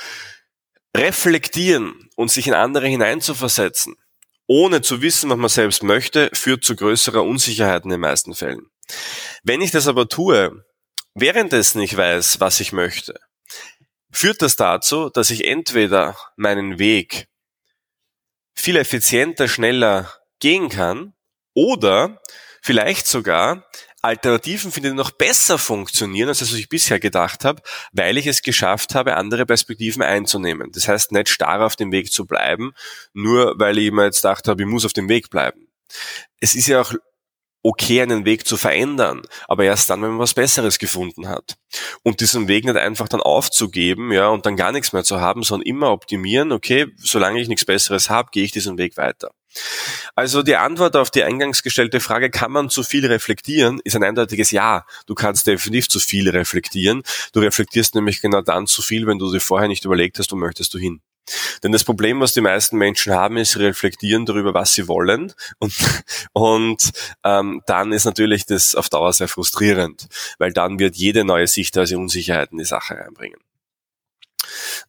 reflektieren 0.95 2.09
und 2.15 2.31
sich 2.31 2.47
in 2.47 2.53
andere 2.53 2.87
hineinzuversetzen, 2.87 3.95
ohne 4.47 4.81
zu 4.81 5.01
wissen, 5.01 5.29
was 5.29 5.37
man 5.37 5.49
selbst 5.49 5.83
möchte, 5.83 6.29
führt 6.33 6.63
zu 6.63 6.75
größerer 6.75 7.23
Unsicherheit 7.23 7.83
in 7.83 7.91
den 7.91 7.99
meisten 7.99 8.33
Fällen. 8.33 8.69
Wenn 9.43 9.61
ich 9.61 9.71
das 9.71 9.87
aber 9.87 10.09
tue, 10.09 10.65
währenddessen 11.13 11.81
ich 11.81 11.95
weiß, 11.95 12.39
was 12.39 12.59
ich 12.59 12.71
möchte, 12.71 13.19
führt 14.11 14.41
das 14.41 14.55
dazu, 14.55 15.09
dass 15.09 15.29
ich 15.29 15.45
entweder 15.45 16.17
meinen 16.35 16.79
Weg 16.79 17.27
viel 18.55 18.75
effizienter, 18.75 19.47
schneller 19.47 20.11
gehen 20.39 20.69
kann 20.69 21.13
oder 21.53 22.21
vielleicht 22.61 23.07
sogar 23.07 23.65
Alternativen 24.01 24.71
finde, 24.71 24.89
die 24.89 24.95
noch 24.95 25.11
besser 25.11 25.57
funktionieren, 25.57 26.29
als 26.29 26.41
was 26.41 26.53
ich 26.53 26.69
bisher 26.69 26.99
gedacht 26.99 27.45
habe, 27.45 27.61
weil 27.91 28.17
ich 28.17 28.27
es 28.27 28.41
geschafft 28.41 28.95
habe, 28.95 29.17
andere 29.17 29.45
Perspektiven 29.45 30.01
einzunehmen. 30.01 30.71
Das 30.71 30.87
heißt, 30.87 31.11
nicht 31.11 31.29
starr 31.29 31.65
auf 31.65 31.75
dem 31.75 31.91
Weg 31.91 32.11
zu 32.11 32.25
bleiben, 32.25 32.73
nur 33.13 33.55
weil 33.57 33.77
ich 33.77 33.91
mir 33.91 34.05
jetzt 34.05 34.21
gedacht 34.21 34.47
habe, 34.47 34.63
ich 34.63 34.67
muss 34.67 34.85
auf 34.85 34.93
dem 34.93 35.09
Weg 35.09 35.29
bleiben. 35.29 35.67
Es 36.39 36.55
ist 36.55 36.67
ja 36.67 36.81
auch 36.81 36.93
okay, 37.61 38.01
einen 38.01 38.25
Weg 38.25 38.47
zu 38.47 38.55
verändern, 38.55 39.21
aber 39.47 39.65
erst 39.65 39.89
dann, 39.89 40.01
wenn 40.01 40.11
man 40.11 40.19
was 40.19 40.33
Besseres 40.33 40.79
gefunden 40.79 41.27
hat. 41.27 41.57
Und 42.03 42.21
diesen 42.21 42.47
Weg 42.47 42.63
nicht 42.63 42.77
einfach 42.77 43.09
dann 43.09 43.21
aufzugeben, 43.21 44.11
ja, 44.11 44.29
und 44.29 44.45
dann 44.45 44.55
gar 44.55 44.71
nichts 44.71 44.93
mehr 44.93 45.03
zu 45.03 45.19
haben, 45.19 45.43
sondern 45.43 45.67
immer 45.67 45.91
optimieren, 45.91 46.51
okay, 46.51 46.87
solange 46.97 47.41
ich 47.41 47.49
nichts 47.49 47.65
Besseres 47.65 48.09
habe, 48.09 48.29
gehe 48.31 48.45
ich 48.45 48.51
diesen 48.51 48.77
Weg 48.77 48.95
weiter. 48.95 49.31
Also 50.15 50.43
die 50.43 50.55
Antwort 50.55 50.95
auf 50.95 51.11
die 51.11 51.23
eingangs 51.23 51.63
gestellte 51.63 51.99
Frage, 51.99 52.29
kann 52.29 52.51
man 52.51 52.69
zu 52.69 52.83
viel 52.83 53.05
reflektieren, 53.05 53.79
ist 53.83 53.95
ein 53.95 54.03
eindeutiges 54.03 54.51
Ja. 54.51 54.85
Du 55.05 55.15
kannst 55.15 55.47
definitiv 55.47 55.89
zu 55.89 55.99
viel 55.99 56.29
reflektieren. 56.29 57.03
Du 57.33 57.39
reflektierst 57.39 57.95
nämlich 57.95 58.21
genau 58.21 58.41
dann 58.41 58.67
zu 58.67 58.81
viel, 58.81 59.07
wenn 59.07 59.19
du 59.19 59.31
dir 59.31 59.39
vorher 59.39 59.67
nicht 59.67 59.85
überlegt 59.85 60.19
hast, 60.19 60.31
wo 60.31 60.35
möchtest 60.35 60.73
du 60.73 60.77
hin. 60.77 61.01
Denn 61.63 61.71
das 61.71 61.83
Problem, 61.83 62.19
was 62.19 62.33
die 62.33 62.41
meisten 62.41 62.77
Menschen 62.77 63.13
haben, 63.13 63.37
ist 63.37 63.57
reflektieren 63.57 64.25
darüber, 64.25 64.53
was 64.53 64.73
sie 64.73 64.87
wollen. 64.87 65.33
Und, 65.59 65.73
und 66.33 66.91
ähm, 67.23 67.61
dann 67.67 67.91
ist 67.91 68.05
natürlich 68.05 68.45
das 68.45 68.75
auf 68.75 68.89
Dauer 68.89 69.13
sehr 69.13 69.27
frustrierend, 69.27 70.07
weil 70.37 70.53
dann 70.53 70.79
wird 70.79 70.95
jede 70.95 71.23
neue 71.23 71.47
Sichtweise 71.47 71.97
Unsicherheit 71.97 72.51
in 72.51 72.57
die 72.57 72.65
Sache 72.65 72.95
reinbringen. 72.95 73.39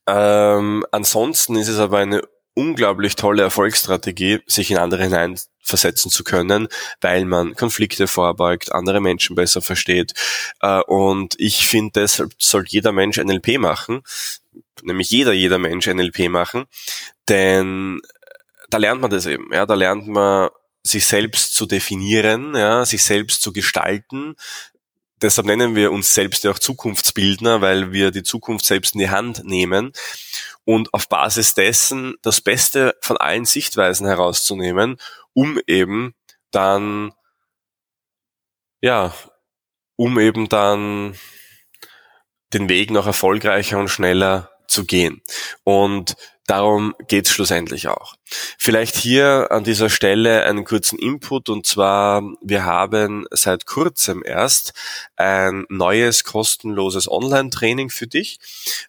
Ähm, 0.07 0.85
ansonsten 0.92 1.57
ist 1.57 1.68
es 1.68 1.79
aber 1.79 1.99
eine 1.99 2.23
unglaublich 2.55 3.17
tolle 3.17 3.43
Erfolgsstrategie, 3.43 4.41
sich 4.47 4.71
in 4.71 4.79
andere 4.79 5.05
hineinversetzen 5.05 6.11
zu 6.11 6.25
können, 6.25 6.69
weil 7.01 7.25
man 7.25 7.55
Konflikte 7.55 8.07
vorbeugt, 8.07 8.73
andere 8.73 9.01
Menschen 9.01 9.37
besser 9.37 9.63
versteht. 9.63 10.13
Äh, 10.61 10.81
und 10.83 11.35
ich 11.39 11.69
finde, 11.69 12.01
deshalb 12.01 12.33
soll 12.39 12.65
jeder 12.67 12.93
Mensch 12.93 13.19
NLP 13.19 13.59
machen, 13.59 14.03
nämlich 14.83 15.11
jeder, 15.11 15.33
jeder 15.33 15.59
Mensch 15.59 15.87
NLP 15.87 16.29
machen, 16.29 16.65
denn 17.29 18.01
da 18.71 18.79
lernt 18.79 19.01
man 19.01 19.11
das 19.11 19.27
eben. 19.27 19.53
Ja, 19.53 19.67
da 19.67 19.75
lernt 19.75 20.07
man 20.07 20.51
sich 20.83 21.05
selbst 21.07 21.55
zu 21.55 21.67
definieren, 21.67 22.55
ja, 22.55 22.85
sich 22.87 23.03
selbst 23.03 23.43
zu 23.43 23.53
gestalten, 23.53 24.35
deshalb 25.23 25.47
nennen 25.47 25.75
wir 25.75 25.93
uns 25.93 26.15
selbst 26.15 26.45
ja 26.45 26.51
auch 26.51 26.59
Zukunftsbildner, 26.59 27.61
weil 27.61 27.93
wir 27.93 28.11
die 28.11 28.23
Zukunft 28.23 28.65
selbst 28.65 28.95
in 28.95 29.01
die 29.01 29.11
Hand 29.11 29.45
nehmen. 29.45 29.93
Und 30.65 30.93
auf 30.95 31.09
Basis 31.09 31.55
dessen 31.55 32.15
das 32.23 32.41
Beste 32.41 32.95
von 33.01 33.17
allen 33.17 33.45
Sichtweisen 33.45 34.07
herauszunehmen, 34.07 34.99
um 35.33 35.59
eben 35.67 36.15
dann, 36.51 37.13
ja, 38.81 39.15
um 39.97 40.19
eben 40.19 40.49
dann 40.49 41.15
den 42.53 42.69
Weg 42.69 42.91
noch 42.91 43.07
erfolgreicher 43.07 43.79
und 43.79 43.89
schneller 43.89 44.51
zu 44.71 44.85
gehen. 44.85 45.23
Und 45.65 46.17
Darum 46.51 46.97
geht's 47.07 47.31
schlussendlich 47.31 47.87
auch. 47.87 48.17
Vielleicht 48.59 48.97
hier 48.97 49.53
an 49.53 49.63
dieser 49.63 49.89
Stelle 49.89 50.43
einen 50.43 50.65
kurzen 50.65 50.99
Input 50.99 51.49
und 51.49 51.65
zwar, 51.65 52.25
wir 52.43 52.65
haben 52.65 53.25
seit 53.31 53.67
kurzem 53.67 54.25
erst 54.27 54.73
ein 55.15 55.65
neues 55.69 56.25
kostenloses 56.25 57.09
Online-Training 57.09 57.91
für 57.91 58.09
dich. 58.09 58.41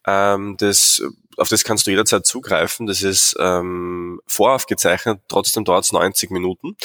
Ähm, 0.07 0.55
das 0.57 1.03
auf 1.37 1.49
das 1.49 1.63
kannst 1.63 1.87
du 1.87 1.91
jederzeit 1.91 2.25
zugreifen. 2.25 2.87
Das 2.87 3.01
ist 3.01 3.35
ähm, 3.39 4.21
voraufgezeichnet, 4.27 5.19
trotzdem 5.27 5.65
dauert 5.65 5.85
es 5.85 5.91
90 5.91 6.31
Minuten. 6.31 6.75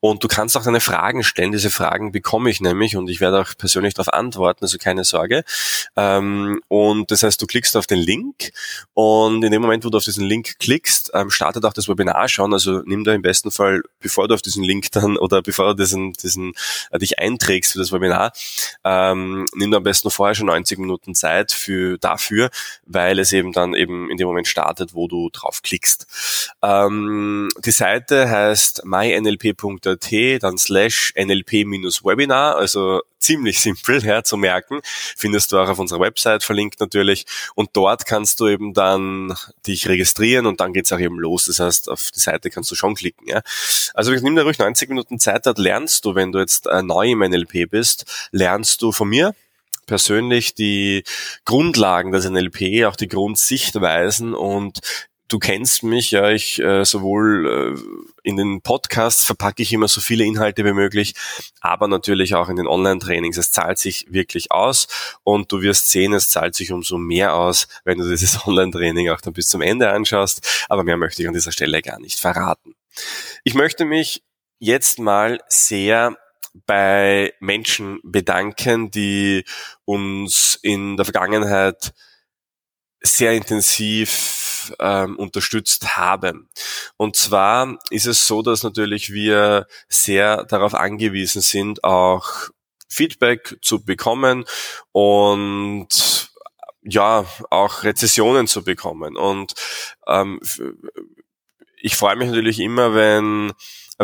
Und 0.00 0.24
du 0.24 0.28
kannst 0.28 0.56
auch 0.56 0.64
deine 0.64 0.80
Fragen 0.80 1.22
stellen. 1.22 1.52
Diese 1.52 1.70
Fragen 1.70 2.12
bekomme 2.12 2.50
ich 2.50 2.60
nämlich 2.60 2.96
und 2.96 3.08
ich 3.08 3.20
werde 3.20 3.40
auch 3.40 3.56
persönlich 3.56 3.94
darauf 3.94 4.12
antworten, 4.12 4.64
also 4.64 4.78
keine 4.78 5.04
Sorge. 5.04 5.44
Ähm, 5.96 6.60
und 6.68 7.10
das 7.10 7.22
heißt, 7.22 7.40
du 7.40 7.46
klickst 7.46 7.76
auf 7.76 7.86
den 7.86 7.98
Link 7.98 8.52
und 8.94 9.44
in 9.44 9.52
dem 9.52 9.62
Moment, 9.62 9.84
wo 9.84 9.90
du 9.90 9.98
auf 9.98 10.04
diesen 10.04 10.24
Link 10.24 10.58
klickst, 10.58 11.10
ähm, 11.14 11.30
startet 11.30 11.64
auch 11.64 11.72
das 11.72 11.88
Webinar 11.88 12.28
schon. 12.28 12.52
Also 12.52 12.82
nimm 12.84 13.04
da 13.04 13.12
im 13.12 13.22
besten 13.22 13.50
Fall, 13.50 13.82
bevor 14.00 14.28
du 14.28 14.34
auf 14.34 14.42
diesen 14.42 14.64
Link 14.64 14.90
dann 14.92 15.16
oder 15.16 15.42
bevor 15.42 15.68
du 15.68 15.82
diesen, 15.82 16.12
diesen 16.12 16.52
äh, 16.90 16.98
dich 16.98 17.18
einträgst 17.18 17.72
für 17.72 17.78
das 17.78 17.92
Webinar, 17.92 18.32
ähm, 18.84 19.46
nimm 19.54 19.70
da 19.70 19.78
am 19.78 19.82
besten 19.82 20.10
vorher 20.10 20.34
schon 20.34 20.46
90 20.46 20.78
Minuten 20.78 21.14
Zeit 21.14 21.52
für 21.52 21.98
dafür, 21.98 22.50
weil 22.86 23.18
es 23.18 23.32
eben 23.32 23.52
dann 23.52 23.74
eben 23.74 23.89
in 24.10 24.16
dem 24.16 24.26
Moment 24.26 24.48
startet, 24.48 24.94
wo 24.94 25.08
du 25.08 25.30
drauf 25.30 25.62
klickst. 25.62 26.06
Ähm, 26.62 27.48
die 27.64 27.70
Seite 27.70 28.28
heißt 28.28 28.84
mynlp.at, 28.84 30.42
dann 30.42 30.58
slash 30.58 31.12
nlp-webinar, 31.14 32.56
also 32.56 33.00
ziemlich 33.20 33.60
simpel 33.60 34.04
ja, 34.04 34.24
zu 34.24 34.36
merken. 34.36 34.80
Findest 34.84 35.52
du 35.52 35.58
auch 35.58 35.68
auf 35.68 35.78
unserer 35.78 36.00
Website 36.00 36.42
verlinkt 36.42 36.80
natürlich. 36.80 37.26
Und 37.54 37.70
dort 37.74 38.06
kannst 38.06 38.40
du 38.40 38.48
eben 38.48 38.74
dann 38.74 39.34
dich 39.66 39.88
registrieren 39.88 40.46
und 40.46 40.60
dann 40.60 40.72
geht's 40.72 40.92
auch 40.92 40.98
eben 40.98 41.18
los. 41.18 41.46
Das 41.46 41.60
heißt, 41.60 41.88
auf 41.88 42.10
die 42.14 42.20
Seite 42.20 42.50
kannst 42.50 42.70
du 42.70 42.74
schon 42.74 42.94
klicken. 42.94 43.28
Ja. 43.28 43.42
Also 43.94 44.12
nimm 44.12 44.36
da 44.36 44.42
ruhig 44.42 44.58
90 44.58 44.88
Minuten 44.88 45.18
Zeit, 45.20 45.46
dort 45.46 45.58
lernst 45.58 46.04
du, 46.04 46.14
wenn 46.14 46.32
du 46.32 46.38
jetzt 46.38 46.66
äh, 46.66 46.82
neu 46.82 47.10
im 47.10 47.20
NLP 47.20 47.70
bist, 47.70 48.28
lernst 48.32 48.82
du 48.82 48.92
von 48.92 49.08
mir, 49.08 49.34
persönlich 49.90 50.54
die 50.54 51.02
Grundlagen 51.44 52.12
des 52.12 52.24
NLP, 52.24 52.84
auch 52.86 52.94
die 52.94 53.08
Grundsichtweisen 53.08 54.34
und 54.34 54.78
du 55.26 55.40
kennst 55.40 55.82
mich, 55.82 56.12
ja, 56.12 56.30
ich 56.30 56.60
äh, 56.60 56.84
sowohl 56.84 57.74
äh, 57.76 58.20
in 58.22 58.36
den 58.36 58.62
Podcasts 58.62 59.24
verpacke 59.24 59.64
ich 59.64 59.72
immer 59.72 59.88
so 59.88 60.00
viele 60.00 60.24
Inhalte 60.24 60.64
wie 60.64 60.72
möglich, 60.72 61.14
aber 61.60 61.88
natürlich 61.88 62.36
auch 62.36 62.48
in 62.48 62.54
den 62.54 62.68
Online-Trainings. 62.68 63.36
Es 63.36 63.50
zahlt 63.50 63.78
sich 63.78 64.06
wirklich 64.08 64.52
aus 64.52 64.86
und 65.24 65.50
du 65.50 65.60
wirst 65.60 65.90
sehen, 65.90 66.12
es 66.12 66.30
zahlt 66.30 66.54
sich 66.54 66.70
umso 66.70 66.96
mehr 66.96 67.34
aus, 67.34 67.66
wenn 67.84 67.98
du 67.98 68.08
dieses 68.08 68.38
Online-Training 68.46 69.08
auch 69.10 69.20
dann 69.20 69.32
bis 69.32 69.48
zum 69.48 69.60
Ende 69.60 69.90
anschaust. 69.90 70.66
Aber 70.68 70.84
mehr 70.84 70.98
möchte 70.98 71.22
ich 71.22 71.26
an 71.26 71.34
dieser 71.34 71.50
Stelle 71.50 71.82
gar 71.82 71.98
nicht 71.98 72.20
verraten. 72.20 72.76
Ich 73.42 73.54
möchte 73.54 73.84
mich 73.84 74.22
jetzt 74.60 75.00
mal 75.00 75.40
sehr 75.48 76.16
bei 76.52 77.32
Menschen 77.40 78.00
bedanken, 78.02 78.90
die 78.90 79.44
uns 79.84 80.58
in 80.62 80.96
der 80.96 81.04
Vergangenheit 81.04 81.92
sehr 83.00 83.32
intensiv 83.32 84.72
ähm, 84.78 85.16
unterstützt 85.16 85.96
haben. 85.96 86.48
Und 86.96 87.16
zwar 87.16 87.78
ist 87.90 88.06
es 88.06 88.26
so, 88.26 88.42
dass 88.42 88.62
natürlich 88.62 89.10
wir 89.10 89.66
sehr 89.88 90.44
darauf 90.44 90.74
angewiesen 90.74 91.40
sind, 91.40 91.82
auch 91.82 92.50
Feedback 92.88 93.56
zu 93.62 93.84
bekommen 93.84 94.44
und 94.92 96.30
ja, 96.82 97.24
auch 97.50 97.84
Rezessionen 97.84 98.46
zu 98.46 98.64
bekommen. 98.64 99.16
Und 99.16 99.54
ähm, 100.06 100.40
ich 101.76 101.96
freue 101.96 102.16
mich 102.16 102.28
natürlich 102.28 102.60
immer, 102.60 102.94
wenn 102.94 103.52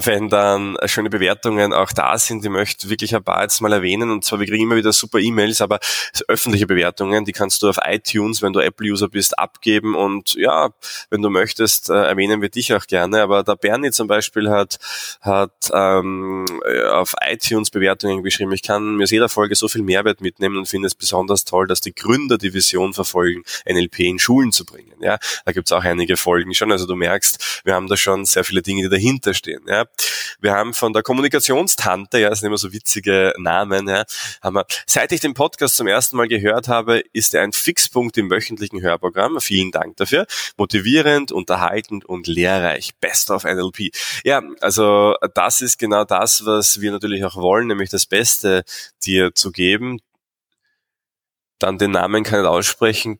wenn 0.04 0.28
dann 0.28 0.76
schöne 0.84 1.08
Bewertungen 1.08 1.72
auch 1.72 1.90
da 1.90 2.18
sind. 2.18 2.44
Ich 2.44 2.50
möchte 2.50 2.90
wirklich 2.90 3.16
ein 3.16 3.24
paar 3.24 3.42
jetzt 3.42 3.62
mal 3.62 3.72
erwähnen. 3.72 4.10
Und 4.10 4.24
zwar, 4.24 4.38
wir 4.38 4.46
kriegen 4.46 4.64
immer 4.64 4.76
wieder 4.76 4.92
super 4.92 5.18
E-Mails, 5.18 5.62
aber 5.62 5.78
öffentliche 6.28 6.66
Bewertungen, 6.66 7.24
die 7.24 7.32
kannst 7.32 7.62
du 7.62 7.68
auf 7.70 7.78
iTunes, 7.82 8.42
wenn 8.42 8.52
du 8.52 8.60
Apple-User 8.60 9.08
bist, 9.08 9.38
abgeben. 9.38 9.94
Und 9.94 10.34
ja, 10.34 10.68
wenn 11.08 11.22
du 11.22 11.30
möchtest, 11.30 11.88
äh, 11.88 11.94
erwähnen 11.94 12.42
wir 12.42 12.50
dich 12.50 12.74
auch 12.74 12.86
gerne. 12.86 13.22
Aber 13.22 13.42
der 13.42 13.56
Bernie 13.56 13.90
zum 13.90 14.06
Beispiel 14.06 14.50
hat, 14.50 14.76
hat 15.22 15.70
ähm, 15.72 16.44
auf 16.90 17.14
iTunes 17.26 17.70
Bewertungen 17.70 18.22
geschrieben, 18.22 18.52
ich 18.52 18.62
kann 18.62 18.96
mir 18.96 19.04
aus 19.04 19.10
jeder 19.10 19.30
Folge 19.30 19.54
so 19.54 19.66
viel 19.66 19.82
Mehrwert 19.82 20.20
mitnehmen 20.20 20.58
und 20.58 20.68
finde 20.68 20.88
es 20.88 20.94
besonders 20.94 21.44
toll, 21.44 21.66
dass 21.66 21.80
die 21.80 21.94
Gründer 21.94 22.36
die 22.36 22.52
Vision 22.52 22.92
verfolgen, 22.92 23.44
NLP 23.66 24.00
in 24.00 24.18
Schulen 24.18 24.52
zu 24.52 24.66
bringen. 24.66 24.92
Ja, 25.00 25.18
da 25.46 25.52
gibt's 25.52 25.72
auch 25.72 25.84
einige 25.84 26.18
Folgen 26.18 26.52
schon. 26.52 26.70
Also 26.70 26.86
du 26.86 26.96
merkst, 26.96 27.62
wir 27.64 27.74
haben 27.74 27.86
da 27.86 27.96
schon 27.96 28.26
sehr 28.26 28.44
viele 28.44 28.60
Dinge, 28.60 28.82
die 28.82 28.88
dahinter 28.90 29.32
stehen. 29.32 29.62
Ja, 29.66 29.85
wir 30.40 30.52
haben 30.52 30.74
von 30.74 30.92
der 30.92 31.02
Kommunikationstante, 31.02 32.18
ja, 32.18 32.30
das 32.30 32.40
sind 32.40 32.48
immer 32.48 32.58
so 32.58 32.72
witzige 32.72 33.32
Namen, 33.38 33.88
ja, 33.88 34.04
haben 34.42 34.56
wir, 34.56 34.66
seit 34.86 35.12
ich 35.12 35.20
den 35.20 35.34
Podcast 35.34 35.76
zum 35.76 35.86
ersten 35.86 36.16
Mal 36.16 36.28
gehört 36.28 36.68
habe, 36.68 37.02
ist 37.12 37.34
er 37.34 37.42
ein 37.42 37.52
Fixpunkt 37.52 38.16
im 38.18 38.30
wöchentlichen 38.30 38.80
Hörprogramm. 38.82 39.40
Vielen 39.40 39.70
Dank 39.70 39.96
dafür. 39.96 40.26
Motivierend, 40.56 41.32
unterhaltend 41.32 42.04
und 42.04 42.26
lehrreich. 42.26 42.94
Best 43.00 43.30
of 43.30 43.44
NLP. 43.44 43.94
Ja, 44.24 44.42
also 44.60 45.14
das 45.34 45.60
ist 45.60 45.78
genau 45.78 46.04
das, 46.04 46.44
was 46.44 46.80
wir 46.80 46.92
natürlich 46.92 47.24
auch 47.24 47.36
wollen, 47.36 47.68
nämlich 47.68 47.90
das 47.90 48.06
Beste 48.06 48.64
dir 49.04 49.34
zu 49.34 49.52
geben. 49.52 50.00
Dann 51.58 51.78
den 51.78 51.92
Namen 51.92 52.22
kann 52.22 52.40
ich 52.40 52.46
aussprechen. 52.46 53.18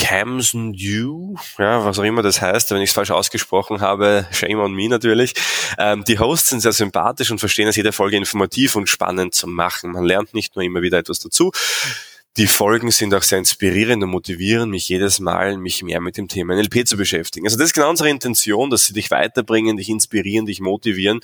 Camson 0.00 0.72
You, 0.72 1.36
ja, 1.58 1.84
was 1.84 1.98
auch 1.98 2.04
immer 2.04 2.22
das 2.22 2.40
heißt, 2.40 2.70
wenn 2.70 2.80
ich 2.80 2.88
es 2.88 2.94
falsch 2.94 3.10
ausgesprochen 3.10 3.82
habe, 3.82 4.26
shame 4.32 4.58
on 4.58 4.72
me 4.72 4.88
natürlich. 4.88 5.34
Ähm, 5.78 6.04
die 6.04 6.18
Hosts 6.18 6.48
sind 6.48 6.60
sehr 6.60 6.72
sympathisch 6.72 7.30
und 7.30 7.38
verstehen 7.38 7.68
es 7.68 7.76
jede 7.76 7.92
Folge 7.92 8.16
informativ 8.16 8.76
und 8.76 8.88
spannend 8.88 9.34
zu 9.34 9.46
machen. 9.46 9.92
Man 9.92 10.04
lernt 10.04 10.32
nicht 10.32 10.56
nur 10.56 10.64
immer 10.64 10.80
wieder 10.80 10.96
etwas 10.96 11.18
dazu. 11.18 11.52
die 12.38 12.46
Folgen 12.46 12.90
sind 12.90 13.12
auch 13.14 13.22
sehr 13.22 13.38
inspirierend 13.38 14.02
und 14.02 14.08
motivieren 14.08 14.70
mich 14.70 14.88
jedes 14.88 15.20
Mal, 15.20 15.58
mich 15.58 15.82
mehr 15.82 16.00
mit 16.00 16.16
dem 16.16 16.28
Thema 16.28 16.54
NLP 16.54 16.88
zu 16.88 16.96
beschäftigen. 16.96 17.46
Also 17.46 17.58
das 17.58 17.66
ist 17.66 17.74
genau 17.74 17.90
unsere 17.90 18.08
Intention, 18.08 18.70
dass 18.70 18.86
sie 18.86 18.94
dich 18.94 19.10
weiterbringen, 19.10 19.76
dich 19.76 19.90
inspirieren, 19.90 20.46
dich 20.46 20.60
motivieren. 20.60 21.20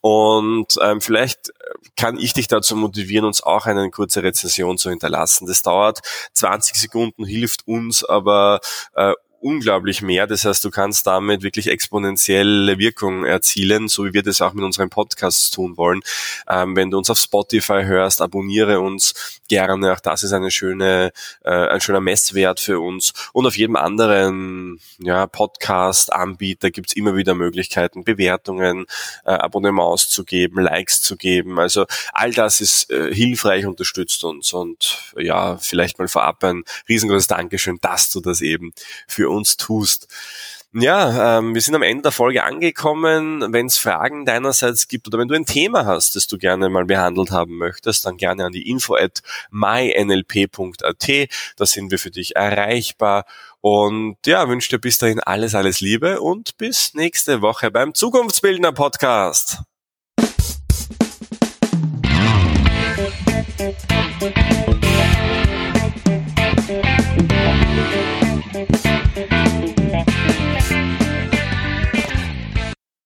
Und 0.00 0.74
ähm, 0.82 1.00
vielleicht 1.00 1.52
kann 1.96 2.18
ich 2.18 2.32
dich 2.32 2.48
dazu 2.48 2.76
motivieren, 2.76 3.26
uns 3.26 3.42
auch 3.42 3.66
eine 3.66 3.90
kurze 3.90 4.22
Rezension 4.22 4.78
zu 4.78 4.90
hinterlassen. 4.90 5.46
Das 5.46 5.62
dauert 5.62 6.00
20 6.32 6.76
Sekunden, 6.76 7.24
hilft 7.24 7.66
uns 7.66 8.04
aber 8.04 8.60
äh, 8.94 9.12
unglaublich 9.46 10.02
mehr. 10.02 10.26
Das 10.26 10.44
heißt, 10.44 10.64
du 10.64 10.70
kannst 10.70 11.06
damit 11.06 11.42
wirklich 11.42 11.68
exponentielle 11.68 12.78
Wirkung 12.78 13.24
erzielen, 13.24 13.86
so 13.86 14.04
wie 14.04 14.12
wir 14.12 14.24
das 14.24 14.42
auch 14.42 14.54
mit 14.54 14.64
unseren 14.64 14.90
Podcasts 14.90 15.50
tun 15.50 15.76
wollen. 15.76 16.00
Ähm, 16.48 16.74
wenn 16.74 16.90
du 16.90 16.98
uns 16.98 17.10
auf 17.10 17.18
Spotify 17.18 17.84
hörst, 17.84 18.20
abonniere 18.20 18.80
uns 18.80 19.40
gerne. 19.48 19.92
Auch 19.92 20.00
das 20.00 20.24
ist 20.24 20.32
eine 20.32 20.50
schöne, 20.50 21.12
äh, 21.44 21.50
ein 21.50 21.80
schöner 21.80 22.00
Messwert 22.00 22.58
für 22.58 22.80
uns. 22.80 23.12
Und 23.32 23.46
auf 23.46 23.56
jedem 23.56 23.76
anderen 23.76 24.80
ja, 24.98 25.28
Podcast-Anbieter 25.28 26.72
gibt's 26.72 26.94
immer 26.94 27.14
wieder 27.14 27.36
Möglichkeiten, 27.36 28.02
Bewertungen, 28.02 28.86
äh, 29.24 29.30
Abonnements 29.30 30.08
zu 30.08 30.24
geben, 30.24 30.60
Likes 30.60 31.02
zu 31.02 31.16
geben. 31.16 31.60
Also 31.60 31.86
all 32.12 32.32
das 32.32 32.60
ist 32.60 32.90
äh, 32.90 33.14
hilfreich, 33.14 33.64
unterstützt 33.64 34.24
uns. 34.24 34.52
Und 34.52 35.12
ja, 35.16 35.56
vielleicht 35.58 36.00
mal 36.00 36.08
vorab 36.08 36.42
ein 36.42 36.64
riesengroßes 36.88 37.28
Dankeschön, 37.28 37.78
dass 37.80 38.10
du 38.10 38.20
das 38.20 38.40
eben 38.40 38.72
für 39.06 39.35
uns 39.36 39.56
tust. 39.56 40.08
Ja, 40.78 41.38
ähm, 41.38 41.54
wir 41.54 41.62
sind 41.62 41.74
am 41.74 41.82
Ende 41.82 42.02
der 42.02 42.12
Folge 42.12 42.44
angekommen. 42.44 43.50
Wenn 43.50 43.64
es 43.64 43.78
Fragen 43.78 44.26
deinerseits 44.26 44.88
gibt 44.88 45.06
oder 45.06 45.18
wenn 45.18 45.28
du 45.28 45.34
ein 45.34 45.46
Thema 45.46 45.86
hast, 45.86 46.16
das 46.16 46.26
du 46.26 46.36
gerne 46.36 46.68
mal 46.68 46.84
behandelt 46.84 47.30
haben 47.30 47.56
möchtest, 47.56 48.04
dann 48.04 48.18
gerne 48.18 48.44
an 48.44 48.52
die 48.52 48.68
info 48.68 48.94
at 48.94 49.22
mynlp.at. 49.50 51.28
Da 51.56 51.66
sind 51.66 51.90
wir 51.90 51.98
für 51.98 52.10
dich 52.10 52.36
erreichbar. 52.36 53.24
Und 53.62 54.18
ja, 54.26 54.46
wünsche 54.50 54.68
dir 54.68 54.78
bis 54.78 54.98
dahin 54.98 55.20
alles, 55.20 55.54
alles 55.54 55.80
Liebe 55.80 56.20
und 56.20 56.58
bis 56.58 56.92
nächste 56.92 57.40
Woche 57.40 57.70
beim 57.70 57.94
Zukunftsbildner 57.94 58.72
Podcast. 58.72 59.62